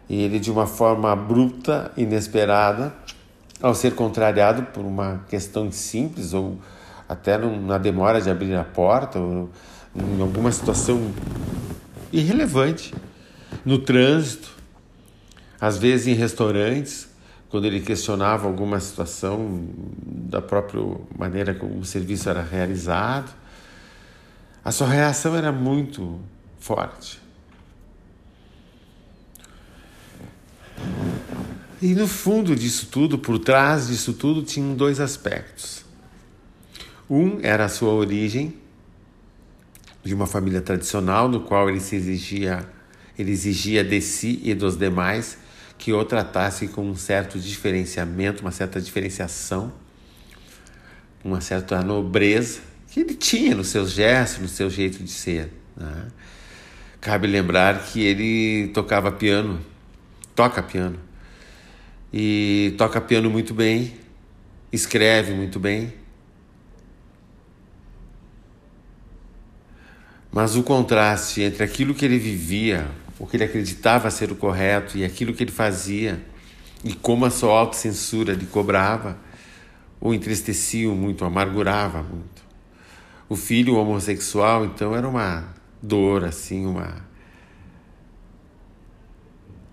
[0.09, 2.93] E ele, de uma forma abrupta, inesperada,
[3.62, 6.59] ao ser contrariado por uma questão simples ou
[7.11, 9.51] até na demora de abrir a porta ou
[9.97, 11.13] em alguma situação
[12.13, 12.95] irrelevante,
[13.65, 14.49] no trânsito,
[15.61, 17.09] às vezes em restaurantes,
[17.49, 19.69] quando ele questionava alguma situação
[20.07, 20.81] da própria
[21.19, 23.35] maneira como o serviço era realizado,
[24.65, 26.21] a sua reação era muito
[26.61, 27.21] forte.
[31.83, 35.80] E no fundo disso tudo, por trás disso tudo, tinham dois aspectos.
[37.11, 38.55] Um era a sua origem,
[40.05, 42.65] de uma família tradicional, no qual ele se exigia,
[43.19, 45.37] ele exigia de si e dos demais
[45.77, 49.73] que o tratasse com um certo diferenciamento, uma certa diferenciação,
[51.25, 55.51] uma certa nobreza que ele tinha nos seus gestos, no seu jeito de ser.
[55.77, 56.09] Né?
[57.01, 59.59] Cabe lembrar que ele tocava piano,
[60.35, 60.99] toca piano,
[62.13, 63.95] e toca piano muito bem,
[64.73, 65.99] escreve muito bem.
[70.33, 72.87] Mas o contraste entre aquilo que ele vivia
[73.20, 76.18] o que ele acreditava ser o correto e aquilo que ele fazia,
[76.83, 79.18] e como a sua autocensura lhe cobrava,
[80.01, 82.43] o entristecia muito, o amargurava muito.
[83.28, 87.05] O filho homossexual, então, era uma dor, assim, uma.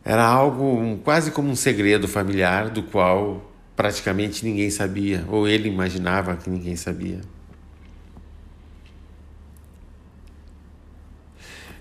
[0.04, 6.36] Era algo quase como um segredo familiar do qual praticamente ninguém sabia, ou ele imaginava
[6.36, 7.22] que ninguém sabia.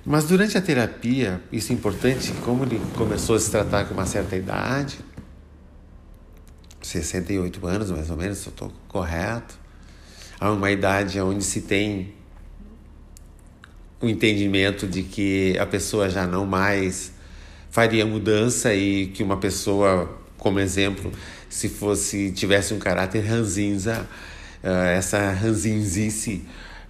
[0.09, 4.07] Mas durante a terapia, isso é importante, como ele começou a se tratar com uma
[4.07, 5.01] certa idade,
[6.81, 9.59] 68 anos mais ou menos, se eu estou correto,
[10.39, 12.15] há uma idade onde se tem
[14.01, 17.11] o entendimento de que a pessoa já não mais
[17.69, 21.11] faria mudança e que uma pessoa, como exemplo,
[21.49, 24.09] se fosse tivesse um caráter ranzinza,
[24.63, 26.45] eh, essa ranzinzice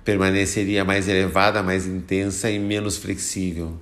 [0.06, 3.76] permaneceria mais elevada, mais intensa e menos flexível.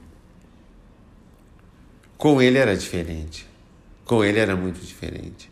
[2.16, 3.46] Com ele era diferente.
[4.06, 5.50] Com ele era muito diferente.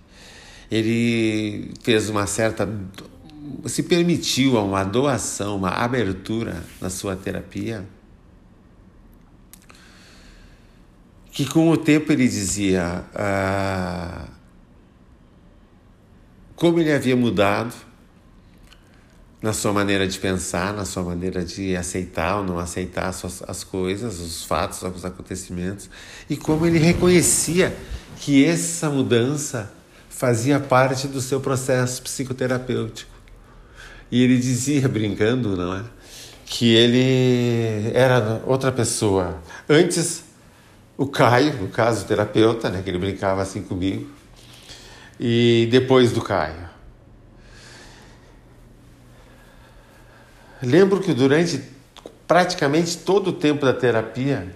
[0.70, 2.66] Ele fez uma certa.
[3.66, 7.86] se permitiu uma doação, uma abertura na sua terapia.
[11.30, 14.26] Que com o tempo ele dizia ah,
[16.56, 17.91] como ele havia mudado
[19.42, 23.64] na sua maneira de pensar, na sua maneira de aceitar ou não aceitar as, as
[23.64, 25.90] coisas, os fatos, os acontecimentos,
[26.30, 27.76] e como ele reconhecia
[28.18, 29.72] que essa mudança
[30.08, 33.10] fazia parte do seu processo psicoterapêutico.
[34.10, 35.82] E ele dizia, brincando, não é?
[36.46, 39.42] Que ele era outra pessoa.
[39.68, 40.22] Antes,
[40.96, 44.08] o Caio, no caso, o terapeuta, né, que ele brincava assim comigo,
[45.18, 46.71] e depois do Caio.
[50.62, 51.60] Lembro que durante
[52.26, 54.54] praticamente todo o tempo da terapia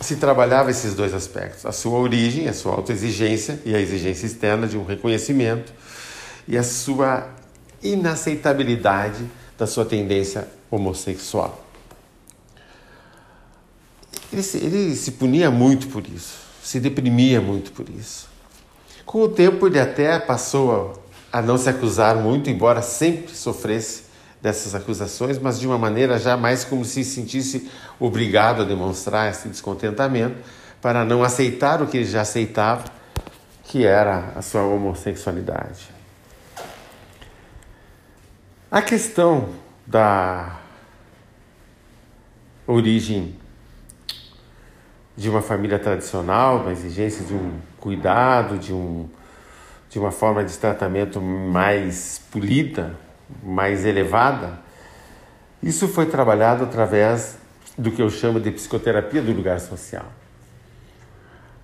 [0.00, 4.66] se trabalhava esses dois aspectos: a sua origem, a sua autoexigência e a exigência externa
[4.66, 5.72] de um reconhecimento,
[6.46, 7.28] e a sua
[7.82, 9.24] inaceitabilidade
[9.56, 11.64] da sua tendência homossexual.
[14.30, 18.28] Ele se, ele se punia muito por isso, se deprimia muito por isso.
[19.06, 21.02] Com o tempo, ele até passou
[21.32, 24.04] a não se acusar muito, embora sempre sofresse
[24.40, 30.36] dessas acusações, mas de uma maneira jamais como se sentisse obrigado a demonstrar esse descontentamento
[30.80, 32.84] para não aceitar o que ele já aceitava,
[33.64, 35.88] que era a sua homossexualidade.
[38.70, 39.48] A questão
[39.86, 40.58] da
[42.66, 43.34] origem
[45.16, 49.08] de uma família tradicional, da exigência de um cuidado, de um
[49.88, 52.94] de uma forma de tratamento mais polida,
[53.42, 54.58] mais elevada,
[55.62, 57.38] isso foi trabalhado através
[57.76, 60.06] do que eu chamo de psicoterapia do lugar social.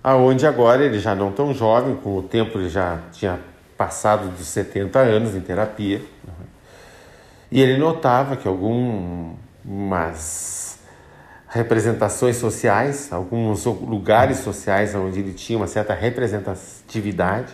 [0.03, 3.39] Aonde agora ele já não tão jovem, com o tempo ele já tinha
[3.77, 6.03] passado dos 70 anos em terapia,
[7.51, 9.35] e ele notava que algumas
[11.49, 17.53] representações sociais, alguns lugares sociais onde ele tinha uma certa representatividade,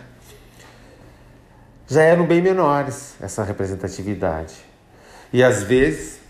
[1.91, 4.53] já eram bem menores essa representatividade.
[5.33, 6.21] E às vezes,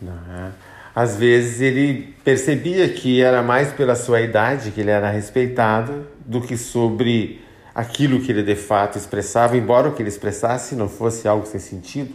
[0.00, 0.52] né,
[0.94, 6.40] às vezes ele percebia que era mais pela sua idade que ele era respeitado do
[6.40, 11.26] que sobre aquilo que ele de fato expressava, embora o que ele expressasse não fosse
[11.26, 12.14] algo sem sentido.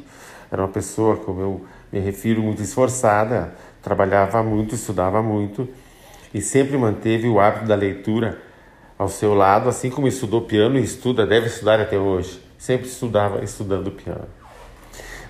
[0.49, 5.67] Era uma pessoa, como eu me refiro, muito esforçada, trabalhava muito, estudava muito
[6.33, 8.44] e sempre manteve o hábito da leitura
[8.97, 12.41] ao seu lado, assim como estudou piano e estuda, deve estudar até hoje.
[12.57, 14.27] Sempre estudava estudando piano.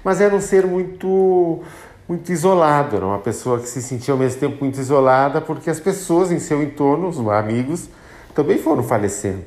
[0.04, 1.64] Mas era um ser muito
[2.08, 5.80] muito isolado, era uma pessoa que se sentia ao mesmo tempo muito isolada, porque as
[5.80, 7.90] pessoas em seu entorno, os amigos,
[8.36, 9.46] também foram falecendo.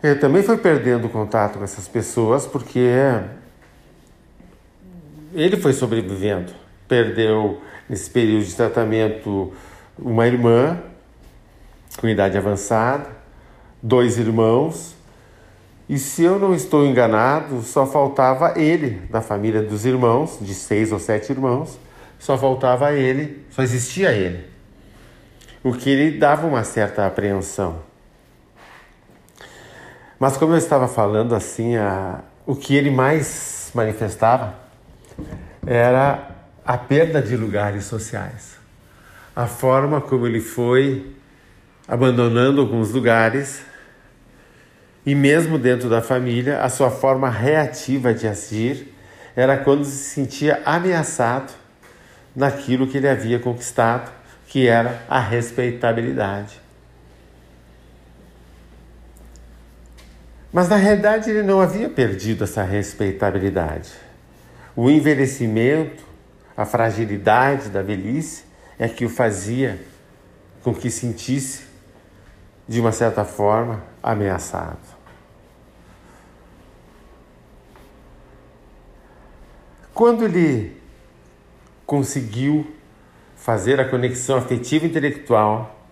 [0.00, 2.78] Ele também foi perdendo contato com essas pessoas porque
[5.32, 6.52] ele foi sobrevivendo.
[6.86, 9.52] Perdeu, nesse período de tratamento,
[9.98, 10.78] uma irmã
[11.98, 13.06] com idade avançada,
[13.82, 14.94] dois irmãos,
[15.88, 20.90] e se eu não estou enganado, só faltava ele, da família dos irmãos, de seis
[20.92, 21.78] ou sete irmãos,
[22.18, 24.46] só faltava ele, só existia ele.
[25.62, 27.80] O que lhe dava uma certa apreensão.
[30.18, 34.54] Mas como eu estava falando assim, a, o que ele mais manifestava
[35.66, 36.30] era
[36.64, 38.56] a perda de lugares sociais.
[39.36, 41.14] A forma como ele foi
[41.86, 43.62] abandonando alguns lugares
[45.06, 48.94] e mesmo dentro da família, a sua forma reativa de agir
[49.36, 51.52] era quando se sentia ameaçado
[52.34, 54.10] naquilo que ele havia conquistado,
[54.46, 56.60] que era a respeitabilidade.
[60.52, 63.90] Mas na realidade ele não havia perdido essa respeitabilidade.
[64.74, 66.04] O envelhecimento,
[66.56, 68.44] a fragilidade da velhice
[68.78, 69.80] é que o fazia
[70.62, 71.73] com que sentisse,
[72.66, 74.78] de uma certa forma, ameaçado.
[79.92, 80.76] Quando ele
[81.86, 82.66] conseguiu
[83.36, 85.86] fazer a conexão afetiva intelectual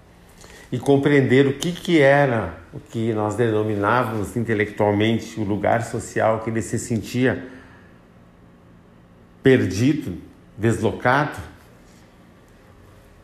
[0.72, 6.48] e compreender o que, que era o que nós denominávamos intelectualmente o lugar social que
[6.48, 7.46] ele se sentia
[9.42, 10.16] perdido,
[10.56, 11.38] deslocado,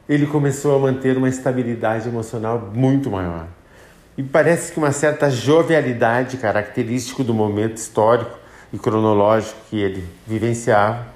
[0.09, 3.47] ele começou a manter uma estabilidade emocional muito maior.
[4.17, 8.39] E parece que uma certa jovialidade característico do momento histórico
[8.73, 11.07] e cronológico que ele vivenciava,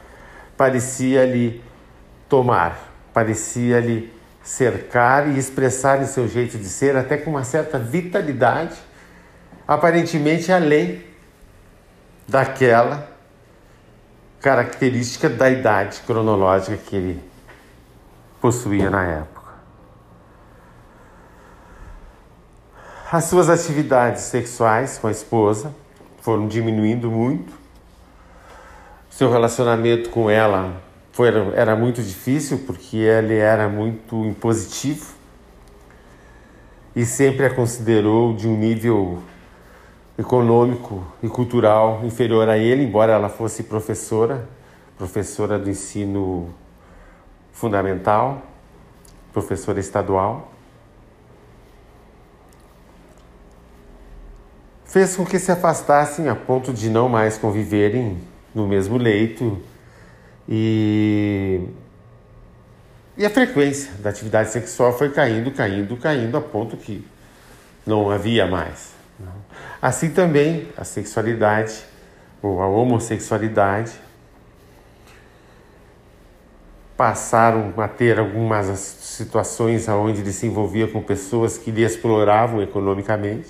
[0.56, 1.60] parecia lhe
[2.28, 4.12] tomar, parecia lhe
[4.42, 8.76] cercar e expressar em seu jeito de ser, até com uma certa vitalidade,
[9.66, 11.02] aparentemente além
[12.28, 13.08] daquela
[14.40, 17.31] característica da idade cronológica que ele
[18.42, 19.52] possuía na época.
[23.12, 25.72] As suas atividades sexuais com a esposa
[26.20, 27.52] foram diminuindo muito.
[29.08, 30.82] Seu relacionamento com ela
[31.12, 35.14] foi, era muito difícil porque ele era muito impositivo
[36.96, 39.22] e sempre a considerou de um nível
[40.18, 44.48] econômico e cultural inferior a ele, embora ela fosse professora,
[44.98, 46.52] professora do ensino
[47.52, 48.42] fundamental,
[49.32, 50.52] professora estadual.
[54.92, 58.18] fez com que se afastassem a ponto de não mais conviverem
[58.54, 59.58] no mesmo leito
[60.46, 61.62] e,
[63.16, 67.02] e a frequência da atividade sexual foi caindo, caindo, caindo, a ponto que
[67.86, 68.92] não havia mais.
[69.80, 71.82] Assim também a sexualidade
[72.42, 73.92] ou a homossexualidade
[77.02, 83.48] passaram a ter algumas situações onde ele se envolvia com pessoas que lhe exploravam economicamente.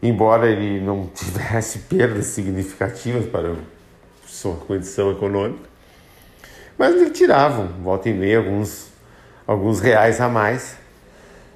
[0.00, 3.56] Embora ele não tivesse perdas significativas para
[4.24, 5.68] sua condição econômica,
[6.78, 8.86] mas lhe tiravam, volta e meia, alguns,
[9.44, 10.76] alguns reais a mais,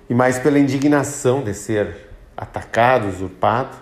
[0.08, 3.76] e mais pela indignação de ser atacado, usurpado,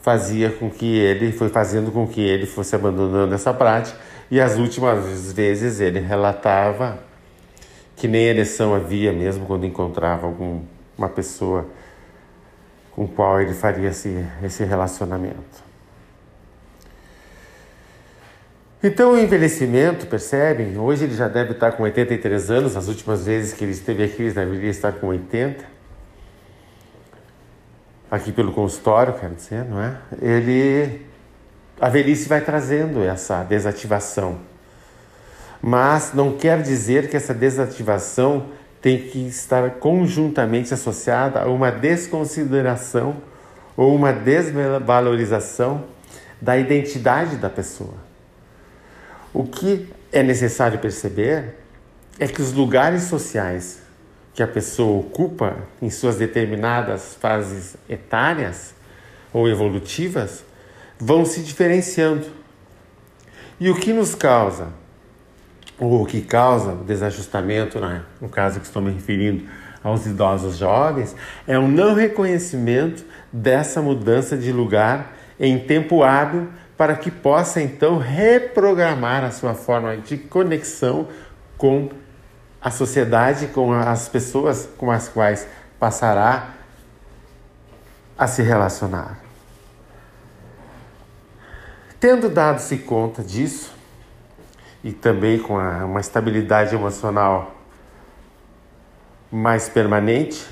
[0.00, 3.98] fazia com que ele, foi fazendo com que ele fosse abandonando essa prática,
[4.30, 6.98] e as últimas vezes ele relatava
[7.96, 11.66] que nem ereção havia mesmo quando encontrava alguma pessoa
[12.90, 15.64] com qual ele faria esse, esse relacionamento.
[18.82, 20.76] Então, o envelhecimento, percebem?
[20.78, 24.24] Hoje ele já deve estar com 83 anos, as últimas vezes que ele esteve aqui,
[24.24, 25.64] ele deveria estar com 80.
[28.10, 29.96] Aqui pelo consultório, quero dizer, não é?
[30.20, 31.13] Ele.
[31.80, 34.38] A velhice vai trazendo essa desativação.
[35.60, 38.46] Mas não quer dizer que essa desativação
[38.80, 43.16] tem que estar conjuntamente associada a uma desconsideração
[43.76, 45.84] ou uma desvalorização
[46.40, 47.94] da identidade da pessoa.
[49.32, 51.56] O que é necessário perceber
[52.18, 53.80] é que os lugares sociais
[54.34, 58.74] que a pessoa ocupa em suas determinadas fases etárias
[59.32, 60.44] ou evolutivas
[60.98, 62.26] vão se diferenciando.
[63.58, 64.68] E o que nos causa,
[65.78, 68.02] ou o que causa o desajustamento, né?
[68.20, 69.44] no caso que estou me referindo
[69.82, 71.14] aos idosos jovens,
[71.46, 77.98] é o não reconhecimento dessa mudança de lugar em tempo hábil para que possa então
[77.98, 81.08] reprogramar a sua forma de conexão
[81.56, 81.90] com
[82.60, 85.46] a sociedade, com as pessoas com as quais
[85.78, 86.54] passará
[88.16, 89.23] a se relacionar.
[92.04, 93.72] Tendo dado-se conta disso,
[94.84, 97.54] e também com uma estabilidade emocional
[99.32, 100.46] mais permanente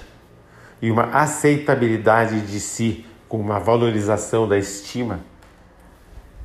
[0.80, 5.20] e uma aceitabilidade de si, com uma valorização da estima,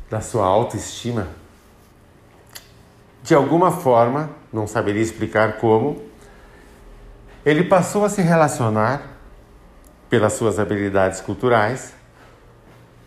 [0.09, 1.29] da sua autoestima,
[3.23, 6.01] de alguma forma, não saberia explicar como,
[7.45, 9.03] ele passou a se relacionar,
[10.09, 11.93] pelas suas habilidades culturais,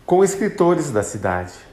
[0.03, 1.69] com escritores da cidade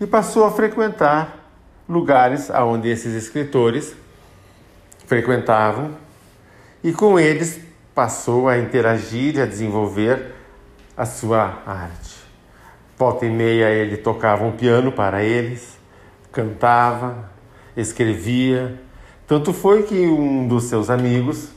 [0.00, 1.50] e passou a frequentar
[1.88, 3.94] lugares onde esses escritores
[5.06, 5.92] frequentavam
[6.82, 7.60] e com eles
[7.94, 10.34] passou a interagir e a desenvolver
[10.96, 12.16] a sua arte.
[12.98, 15.78] Volta e meia ele tocava um piano para eles,
[16.32, 17.30] cantava,
[17.76, 18.78] escrevia.
[19.26, 21.48] Tanto foi que um dos seus amigos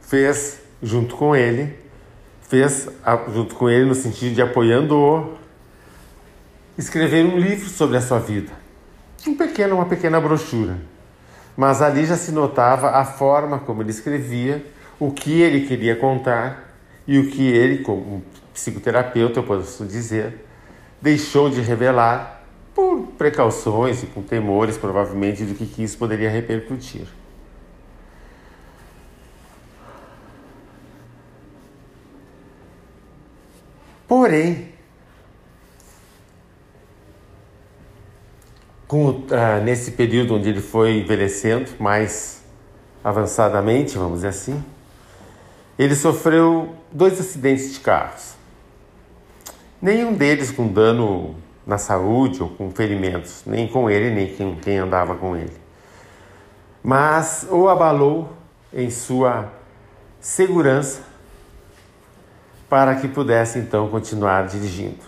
[0.00, 1.76] fez junto com ele,
[2.42, 2.88] fez
[3.32, 5.36] junto com ele no sentido de apoiando-o
[6.78, 8.52] escrever um livro sobre a sua vida.
[9.26, 10.78] Um pequeno, uma pequena brochura.
[11.56, 14.64] Mas ali já se notava a forma como ele escrevia,
[14.98, 16.74] o que ele queria contar
[17.06, 18.22] e o que ele, como
[18.52, 20.46] psicoterapeuta, eu posso dizer,
[21.00, 27.06] deixou de revelar por precauções e com temores, provavelmente, do que isso poderia repercutir.
[34.06, 34.75] Porém,
[38.86, 39.26] com, uh,
[39.64, 42.42] nesse período onde ele foi envelhecendo mais
[43.02, 44.62] avançadamente, vamos dizer assim,
[45.78, 48.34] ele sofreu dois acidentes de carros.
[49.80, 54.78] Nenhum deles com dano na saúde ou com ferimentos, nem com ele, nem quem, quem
[54.78, 55.52] andava com ele.
[56.82, 58.32] Mas o abalou
[58.72, 59.52] em sua
[60.20, 61.02] segurança
[62.68, 65.04] para que pudesse então continuar dirigindo.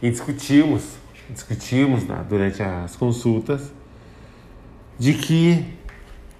[0.00, 0.84] E discutimos
[1.30, 3.72] discutimos né, durante as consultas,
[4.98, 5.74] de que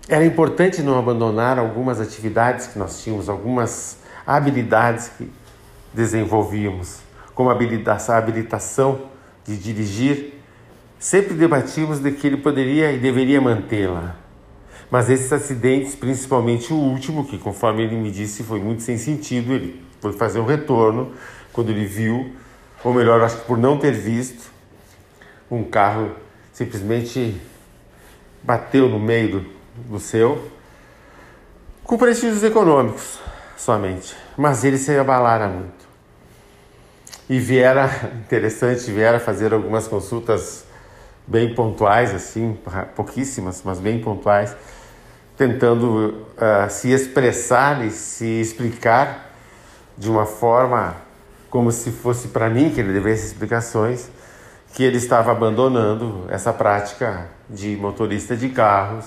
[0.08, 5.30] era importante não abandonar algumas atividades que nós tínhamos, algumas habilidades que
[5.92, 6.98] desenvolvíamos,
[7.34, 9.02] como a habilitação
[9.44, 10.34] de dirigir.
[10.98, 14.16] Sempre debatimos de que ele poderia e deveria mantê-la.
[14.90, 19.52] Mas esses acidentes, principalmente o último, que conforme ele me disse foi muito sem sentido,
[19.52, 21.12] ele foi fazer o retorno
[21.52, 22.32] quando ele viu,
[22.82, 24.53] ou melhor, acho que por não ter visto,
[25.54, 26.12] um carro
[26.52, 27.40] simplesmente
[28.42, 29.46] bateu no meio do,
[29.88, 30.50] do seu,
[31.82, 33.20] com prejuízos econômicos
[33.56, 35.84] somente, mas ele se abalara muito.
[37.28, 37.90] E viera,
[38.24, 40.64] interessante, viera fazer algumas consultas
[41.26, 42.58] bem pontuais, assim,
[42.94, 44.54] pouquíssimas, mas bem pontuais,
[45.36, 49.30] tentando uh, se expressar e se explicar
[49.96, 50.96] de uma forma
[51.48, 54.10] como se fosse para mim que ele devesse explicações
[54.74, 59.06] que ele estava abandonando essa prática de motorista de carros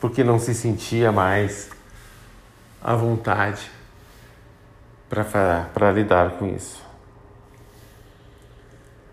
[0.00, 1.68] porque não se sentia mais
[2.82, 3.70] à vontade
[5.08, 6.82] para lidar com isso.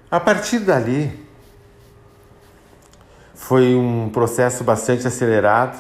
[0.09, 1.27] A partir dali,
[3.35, 5.77] foi um processo bastante acelerado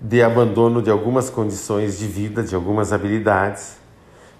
[0.00, 3.76] de abandono de algumas condições de vida, de algumas habilidades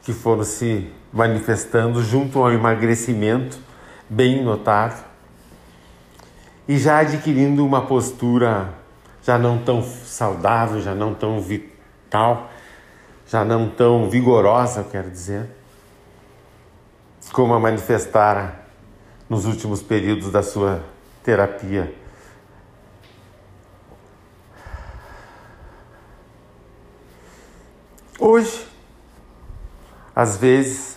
[0.02, 3.58] que foram se manifestando junto ao emagrecimento
[4.08, 5.04] bem notável
[6.68, 8.74] e já adquirindo uma postura
[9.22, 12.48] já não tão saudável, já não tão vital,
[13.26, 15.50] já não tão vigorosa, eu quero dizer,
[17.32, 18.64] como a manifestara
[19.28, 20.80] nos últimos períodos da sua
[21.24, 21.92] terapia.
[28.18, 28.66] Hoje,
[30.14, 30.95] às vezes,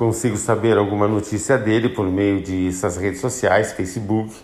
[0.00, 4.34] consigo saber alguma notícia dele por meio de suas redes sociais, Facebook,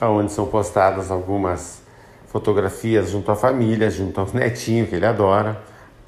[0.00, 1.82] onde são postadas algumas
[2.28, 5.60] fotografias junto à família, junto aos netinhos que ele adora,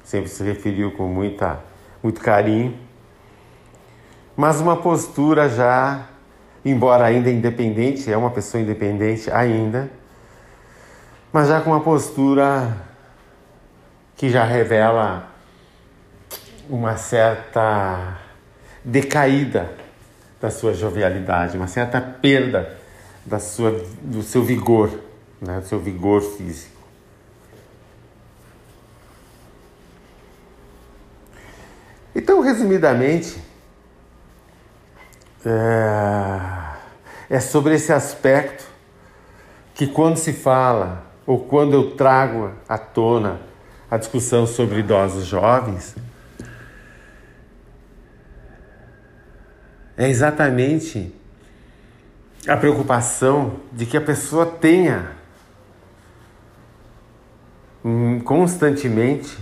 [0.03, 1.59] sempre se referiu com muita,
[2.01, 2.75] muito carinho,
[4.35, 6.07] mas uma postura já
[6.65, 9.91] embora ainda independente, é uma pessoa independente ainda,
[11.31, 12.77] mas já com uma postura
[14.15, 15.27] que já revela
[16.67, 18.20] uma certa
[18.83, 19.71] decaída
[20.39, 22.77] da sua jovialidade, uma certa perda
[23.25, 23.71] da sua,
[24.01, 24.89] do seu vigor,
[25.39, 26.81] né, do seu vigor físico.
[32.15, 33.39] Então, resumidamente,
[35.45, 36.39] é,
[37.29, 38.65] é sobre esse aspecto
[39.73, 43.39] que quando se fala ou quando eu trago à tona
[43.89, 45.95] a discussão sobre idosos jovens,
[50.03, 51.13] é exatamente
[52.47, 55.11] a preocupação de que a pessoa tenha
[58.23, 59.37] constantemente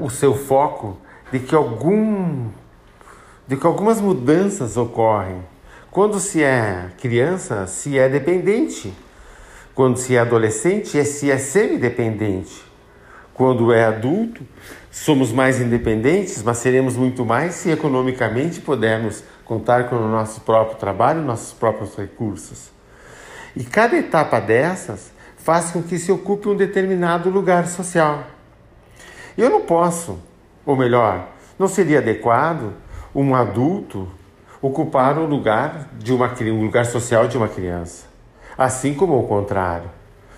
[0.00, 0.98] o seu foco
[1.32, 2.50] de que algum
[3.46, 5.42] de que algumas mudanças ocorrem.
[5.90, 8.92] Quando se é criança, se é dependente.
[9.74, 12.73] Quando se é adolescente, é se é semi-dependente.
[13.34, 14.42] Quando é adulto,
[14.92, 20.78] somos mais independentes, mas seremos muito mais se economicamente pudermos contar com o nosso próprio
[20.78, 22.70] trabalho, nossos próprios recursos.
[23.56, 28.24] E cada etapa dessas faz com que se ocupe um determinado lugar social.
[29.36, 30.18] Eu não posso,
[30.64, 31.28] ou melhor,
[31.58, 32.72] não seria adequado
[33.12, 34.08] um adulto
[34.62, 38.06] ocupar o lugar de uma um lugar social de uma criança,
[38.56, 39.90] assim como o contrário.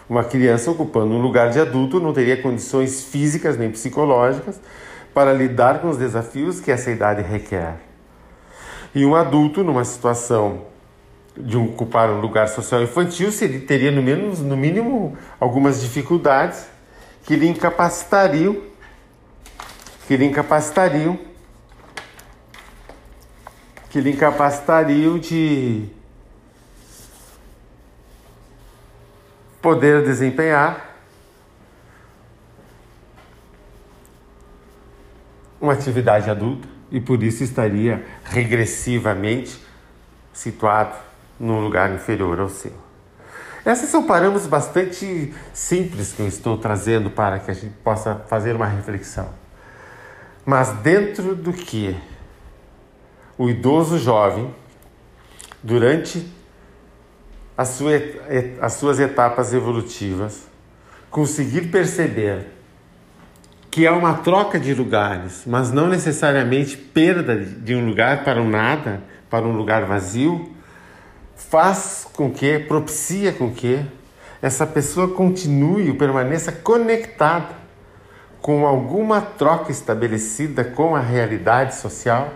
[0.09, 4.61] Uma criança ocupando um lugar de adulto não teria condições físicas nem psicológicas
[5.12, 7.76] para lidar com os desafios que essa idade requer.
[8.94, 10.62] E um adulto, numa situação
[11.36, 16.66] de ocupar um lugar social infantil, seria, teria no, menos, no mínimo algumas dificuldades
[17.24, 18.57] que lhe incapacitariam,
[20.07, 21.18] que lhe incapacitariam,
[23.90, 25.88] que lhe incapacitariam de
[29.66, 30.94] poder desempenhar
[35.60, 39.60] uma atividade adulta e por isso estaria regressivamente
[40.32, 40.94] situado
[41.40, 42.74] num lugar inferior ao seu.
[43.66, 48.54] Esses são parâmetros bastante simples que eu estou trazendo para que a gente possa fazer
[48.54, 49.30] uma reflexão.
[50.44, 51.96] Mas dentro do que
[53.36, 54.54] o idoso jovem,
[55.60, 56.36] durante
[57.57, 57.92] as, sua,
[58.61, 60.42] as suas etapas evolutivas,
[61.11, 62.46] conseguir perceber
[63.70, 68.48] que há uma troca de lugares, mas não necessariamente perda de um lugar para um
[68.48, 70.50] nada, para um lugar vazio,
[71.34, 73.84] faz com que, propicia com que
[74.40, 77.54] essa pessoa continue ou permaneça conectada
[78.40, 82.32] com alguma troca estabelecida com a realidade social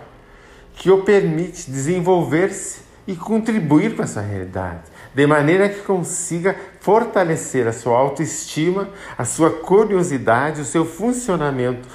[0.73, 4.81] que o permite desenvolver-se e contribuir com essa realidade,
[5.13, 11.87] de maneira que consiga fortalecer a sua autoestima, a sua curiosidade, o seu funcionamento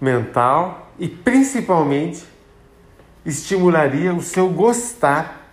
[0.00, 2.24] mental e principalmente
[3.24, 5.48] estimularia o seu gostar,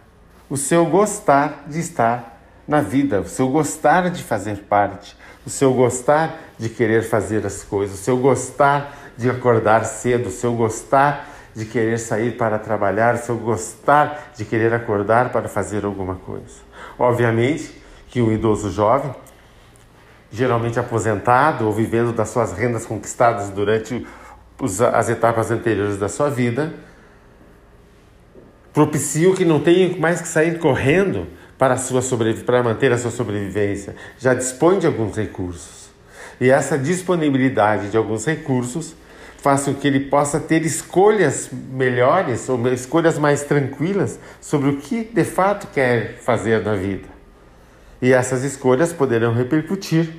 [0.50, 5.74] o seu gostar de estar na vida, o seu gostar de fazer parte, o seu
[5.74, 11.28] gostar de querer fazer as coisas, o seu gostar de acordar cedo, o seu gostar
[11.60, 16.55] de querer sair para trabalhar, se eu gostar de querer acordar para fazer alguma coisa.
[16.97, 17.76] Obviamente
[18.07, 19.14] que um idoso jovem,
[20.32, 24.07] geralmente aposentado ou vivendo das suas rendas conquistadas durante
[24.93, 26.74] as etapas anteriores da sua vida,
[28.74, 32.01] propicia que não tenha mais que sair correndo para, sua
[32.45, 33.97] para manter a sua sobrevivência.
[34.18, 35.89] Já dispõe de alguns recursos.
[36.39, 38.95] E essa disponibilidade de alguns recursos
[39.42, 45.04] faça com que ele possa ter escolhas melhores ou escolhas mais tranquilas sobre o que
[45.04, 47.08] de fato quer fazer na vida.
[48.02, 50.10] E essas escolhas poderão repercutir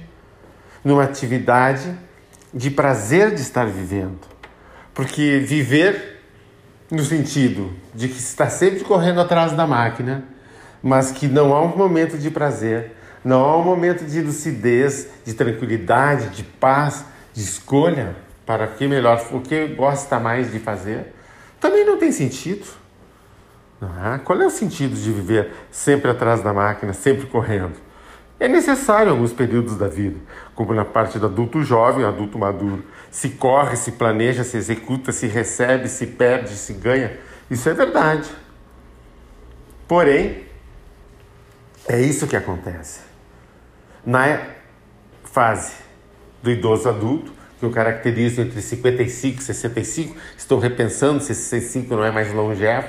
[0.82, 1.94] numa atividade
[2.52, 4.20] de prazer de estar vivendo.
[4.94, 6.20] Porque viver
[6.90, 10.24] no sentido de que está sempre correndo atrás da máquina,
[10.82, 15.34] mas que não há um momento de prazer, não há um momento de lucidez, de
[15.34, 17.04] tranquilidade, de paz,
[17.34, 18.16] de escolha,
[18.50, 21.14] para que melhor, o que gosta mais de fazer,
[21.60, 22.66] também não tem sentido.
[23.80, 24.18] É?
[24.18, 27.76] Qual é o sentido de viver sempre atrás da máquina, sempre correndo?
[28.40, 30.18] É necessário alguns períodos da vida,
[30.52, 32.84] como na parte do adulto jovem, adulto maduro.
[33.08, 37.20] Se corre, se planeja, se executa, se recebe, se perde, se ganha.
[37.48, 38.28] Isso é verdade.
[39.86, 40.44] Porém,
[41.86, 42.98] é isso que acontece.
[44.04, 44.40] Na
[45.22, 45.72] fase
[46.42, 50.16] do idoso adulto, que eu caracterizo entre 55 e 65.
[50.36, 52.88] Estou repensando se 65 não é mais longevo.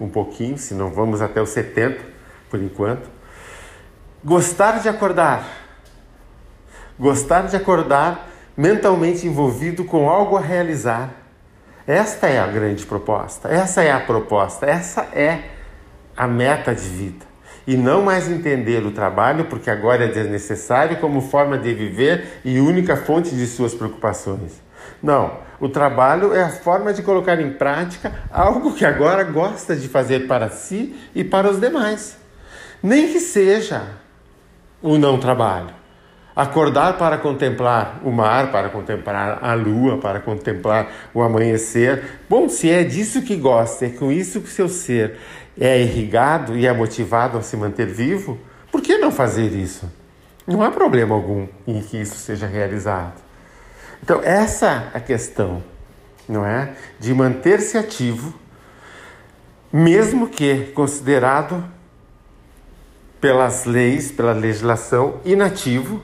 [0.00, 2.00] um pouquinho, se não vamos até os 70
[2.48, 3.08] por enquanto.
[4.24, 5.46] Gostar de acordar.
[6.98, 11.10] Gostar de acordar mentalmente envolvido com algo a realizar.
[11.86, 15.50] Esta é a grande proposta, essa é a proposta, essa é
[16.16, 17.31] a meta de vida.
[17.66, 22.58] E não mais entender o trabalho, porque agora é desnecessário, como forma de viver e
[22.58, 24.60] única fonte de suas preocupações.
[25.02, 29.88] Não, o trabalho é a forma de colocar em prática algo que agora gosta de
[29.88, 32.16] fazer para si e para os demais.
[32.82, 33.82] Nem que seja
[34.82, 35.82] o não trabalho.
[36.34, 42.20] Acordar para contemplar o mar, para contemplar a lua, para contemplar o amanhecer.
[42.28, 45.18] Bom, se é disso que gosta, é com isso que seu ser
[45.60, 48.38] é irrigado e é motivado a se manter vivo,
[48.70, 49.90] por que não fazer isso?
[50.46, 53.20] Não há problema algum em que isso seja realizado.
[54.02, 55.62] Então, essa é a questão,
[56.28, 56.74] não é?
[56.98, 58.34] De manter-se ativo,
[59.72, 61.64] mesmo que considerado
[63.20, 66.02] pelas leis, pela legislação, inativo,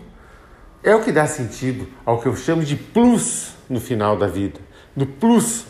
[0.84, 4.60] é o que dá sentido ao que eu chamo de plus no final da vida,
[4.94, 5.66] do plus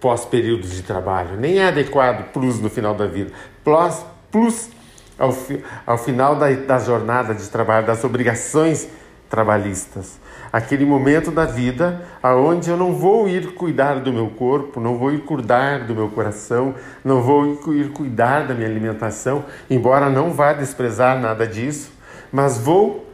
[0.00, 1.36] pós período de trabalho.
[1.36, 3.32] Nem é adequado plus no final da vida.
[3.64, 4.70] Plus, plus
[5.18, 8.88] ao, fi, ao final da, da jornada de trabalho, das obrigações
[9.28, 10.18] trabalhistas.
[10.52, 15.12] Aquele momento da vida aonde eu não vou ir cuidar do meu corpo, não vou
[15.12, 16.74] ir cuidar do meu coração,
[17.04, 21.92] não vou ir cuidar da minha alimentação, embora não vá desprezar nada disso,
[22.30, 23.10] mas vou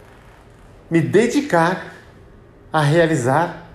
[0.90, 1.86] me dedicar
[2.72, 3.66] a realizar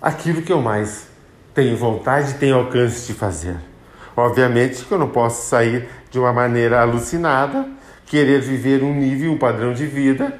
[0.00, 1.13] aquilo que eu mais
[1.54, 3.56] tenho vontade, tenho alcance de fazer.
[4.16, 7.66] Obviamente que eu não posso sair de uma maneira alucinada,
[8.06, 10.38] querer viver um nível, um padrão de vida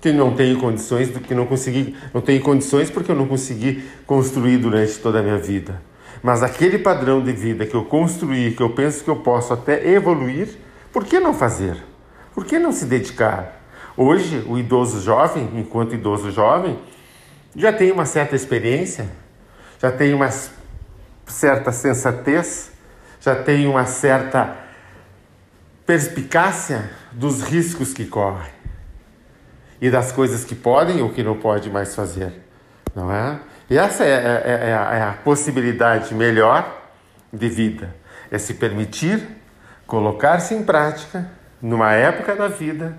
[0.00, 3.82] que não tenho condições, do que não consegui, não tenho condições porque eu não consegui
[4.06, 5.80] construir durante toda a minha vida.
[6.22, 9.86] Mas aquele padrão de vida que eu construí, que eu penso que eu posso até
[9.88, 10.48] evoluir,
[10.92, 11.82] por que não fazer?
[12.34, 13.62] Por que não se dedicar?
[13.96, 16.78] Hoje, o idoso jovem, enquanto idoso jovem,
[17.56, 19.08] já tem uma certa experiência,
[19.84, 20.30] já tem uma
[21.26, 22.72] certa sensatez,
[23.20, 24.56] já tem uma certa
[25.84, 28.48] perspicácia dos riscos que corre
[29.82, 32.32] e das coisas que podem ou que não pode mais fazer,
[32.96, 33.38] não é?
[33.68, 36.82] E essa é, é, é, é, a, é a possibilidade melhor
[37.30, 37.94] de vida,
[38.30, 39.22] é se permitir
[39.86, 41.30] colocar-se em prática
[41.60, 42.96] numa época da vida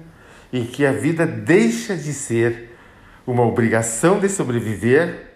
[0.54, 2.78] em que a vida deixa de ser
[3.26, 5.34] uma obrigação de sobreviver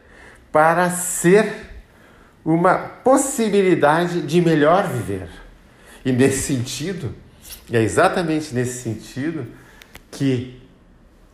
[0.51, 1.69] para ser
[2.43, 5.29] uma possibilidade de melhor viver.
[6.03, 7.15] E nesse sentido,
[7.71, 9.47] é exatamente nesse sentido
[10.11, 10.61] que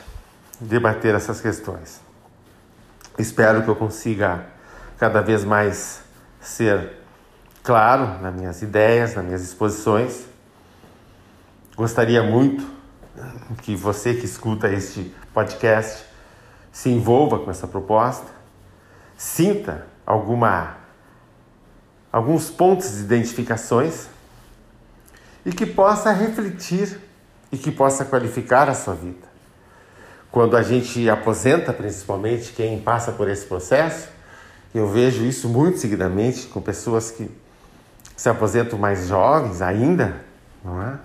[0.58, 2.00] debater essas questões.
[3.18, 4.46] Espero que eu consiga
[4.98, 6.00] cada vez mais
[6.40, 6.92] ser
[7.62, 10.24] claro nas minhas ideias, nas minhas exposições.
[11.76, 12.81] Gostaria muito
[13.62, 16.04] que você que escuta este podcast
[16.70, 18.26] se envolva com essa proposta,
[19.16, 20.76] sinta alguma
[22.12, 24.06] alguns pontos de identificações
[25.46, 27.00] e que possa refletir
[27.50, 29.32] e que possa qualificar a sua vida.
[30.30, 34.08] Quando a gente aposenta, principalmente quem passa por esse processo,
[34.74, 37.30] eu vejo isso muito seguidamente com pessoas que
[38.16, 40.16] se aposentam mais jovens ainda,
[40.64, 40.98] não é?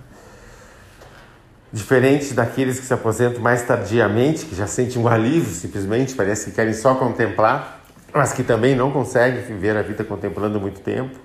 [1.72, 6.52] Diferente daqueles que se aposentam mais tardiamente, que já sentem um alívio simplesmente, parece que
[6.52, 7.78] querem só contemplar
[8.14, 11.18] mas que também não conseguem viver a vida contemplando muito tempo.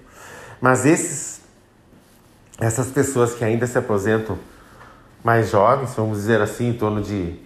[0.61, 1.41] Mas esses,
[2.61, 4.39] essas pessoas que ainda se aposentam
[5.25, 7.41] mais jovens, vamos dizer assim, em torno de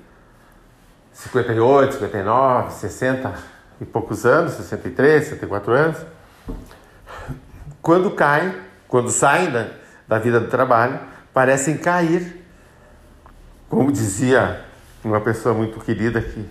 [1.12, 3.34] 58, 59, 60
[3.80, 5.98] e poucos anos, 63, 64 anos,
[7.80, 8.54] quando caem,
[8.88, 9.68] quando saem da,
[10.08, 10.98] da vida do trabalho,
[11.32, 12.45] parecem cair,
[13.68, 14.64] como dizia
[15.04, 16.44] uma pessoa muito querida que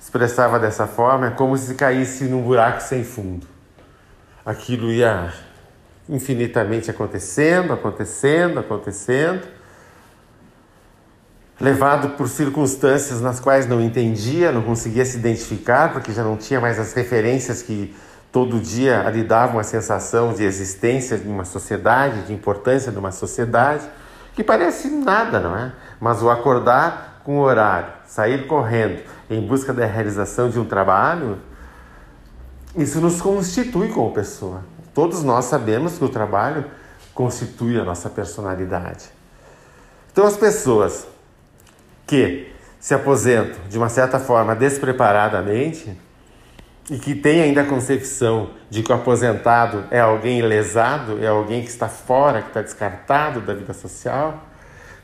[0.00, 3.46] expressava dessa forma, é como se caísse num buraco sem fundo.
[4.44, 5.32] Aquilo ia
[6.08, 9.46] infinitamente acontecendo, acontecendo, acontecendo,
[11.60, 16.60] levado por circunstâncias nas quais não entendia, não conseguia se identificar, porque já não tinha
[16.60, 17.94] mais as referências que
[18.30, 23.10] todo dia lhe davam a sensação de existência de uma sociedade, de importância de uma
[23.10, 23.84] sociedade,
[24.34, 25.72] que parece nada, não é?
[26.00, 31.38] Mas o acordar com o horário, sair correndo em busca da realização de um trabalho,
[32.76, 34.62] isso nos constitui como pessoa.
[34.94, 36.64] Todos nós sabemos que o trabalho
[37.14, 39.06] constitui a nossa personalidade.
[40.12, 41.06] Então, as pessoas
[42.06, 45.96] que se aposentam de uma certa forma despreparadamente
[46.90, 51.62] e que têm ainda a concepção de que o aposentado é alguém lesado, é alguém
[51.62, 54.47] que está fora, que está descartado da vida social,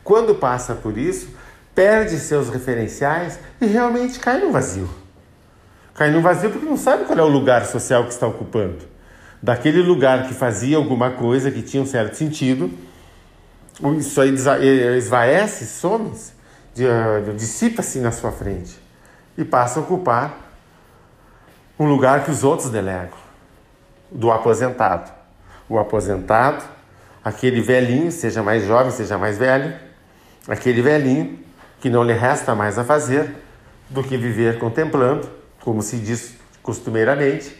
[0.04, 1.28] quando passa por isso,
[1.74, 4.88] perde seus referenciais e realmente cai no vazio.
[5.94, 8.84] Cai no vazio porque não sabe qual é o lugar social que está ocupando.
[9.42, 12.70] Daquele lugar que fazia alguma coisa que tinha um certo sentido,
[13.98, 14.34] isso aí
[14.96, 16.32] esvaece, some-se
[17.36, 18.78] dissipa-se na sua frente
[19.38, 20.38] e passa a ocupar
[21.78, 23.18] um lugar que os outros delegam
[24.10, 25.12] do aposentado.
[25.68, 26.64] O aposentado,
[27.24, 29.74] aquele velhinho, seja mais jovem, seja mais velho,
[30.48, 31.38] aquele velhinho
[31.80, 33.34] que não lhe resta mais a fazer
[33.90, 35.28] do que viver contemplando,
[35.60, 37.56] como se diz costumeiramente,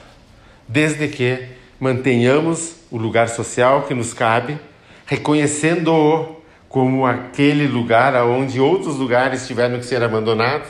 [0.65, 4.57] desde que mantenhamos o lugar social que nos cabe,
[5.05, 6.37] reconhecendo-o
[6.69, 10.69] como aquele lugar onde outros lugares tiveram que ser abandonados,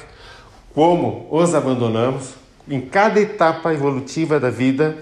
[0.73, 2.33] como os abandonamos
[2.67, 4.97] em cada etapa evolutiva da vida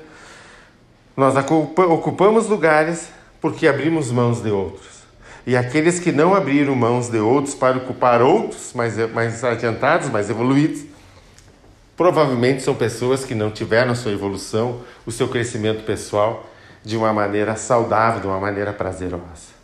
[1.15, 3.07] nós ocupamos lugares
[3.39, 5.03] porque abrimos mãos de outros.
[5.45, 10.29] E aqueles que não abriram mãos de outros para ocupar outros mais, mais adiantados, mais
[10.29, 10.96] evoluídos,
[11.97, 16.47] provavelmente são pessoas que não tiveram a sua evolução, o seu crescimento pessoal
[16.83, 19.57] de uma maneira saudável, de uma maneira prazerosa.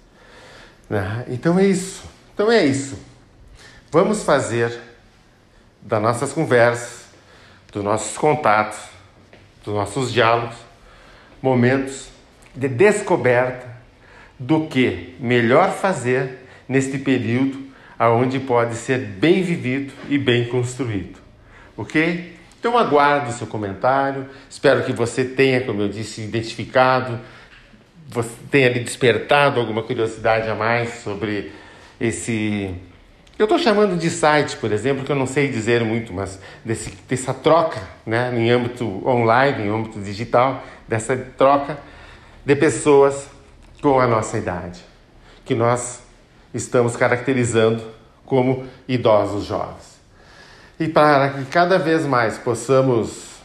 [0.90, 1.26] Né?
[1.30, 2.04] Então é isso.
[2.34, 2.98] Então é isso.
[3.92, 4.78] Vamos fazer
[5.80, 7.06] das nossas conversas,
[7.72, 8.80] dos nossos contatos,
[9.64, 10.56] dos nossos diálogos,
[11.42, 12.10] momentos
[12.56, 13.68] de descoberta
[14.40, 17.64] do que melhor fazer neste período
[17.98, 21.23] aonde pode ser bem vivido e bem construído.
[21.76, 22.38] Ok?
[22.60, 24.28] Então aguardo o seu comentário.
[24.50, 27.20] Espero que você tenha, como eu disse, identificado,
[28.08, 31.52] você tenha lhe despertado alguma curiosidade a mais sobre
[32.00, 32.76] esse
[33.38, 36.92] eu estou chamando de site, por exemplo, que eu não sei dizer muito, mas desse,
[37.10, 41.80] dessa troca né, em âmbito online, em âmbito digital, dessa troca
[42.46, 43.28] de pessoas
[43.82, 44.82] com a nossa idade,
[45.44, 46.04] que nós
[46.54, 47.84] estamos caracterizando
[48.24, 49.93] como idosos jovens.
[50.84, 53.38] E para que cada vez mais possamos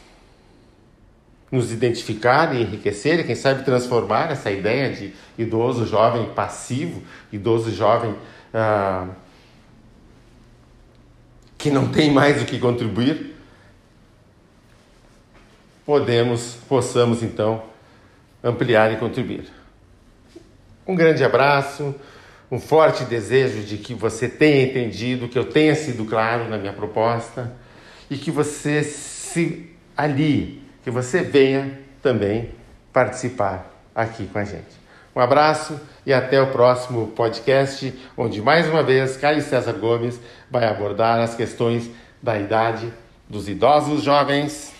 [1.53, 7.01] nos identificar e enriquecer, e quem sabe transformar essa ideia de idoso jovem passivo,
[7.33, 8.11] idoso jovem.
[8.11, 9.09] Uh,
[11.57, 13.37] que não tem mais o que contribuir,
[15.87, 17.63] podemos, possamos então
[18.43, 19.45] ampliar e contribuir.
[20.85, 21.95] Um grande abraço,
[22.51, 26.73] um forte desejo de que você tenha entendido, que eu tenha sido claro na minha
[26.73, 27.53] proposta
[28.11, 32.51] e que você se alie, que você venha também
[32.93, 34.79] participar aqui com a gente.
[35.15, 40.19] Um abraço e até o próximo podcast, onde mais uma vez Caio César Gomes
[40.51, 41.91] vai abordar as questões
[42.23, 42.93] da idade
[43.29, 44.78] dos idosos jovens.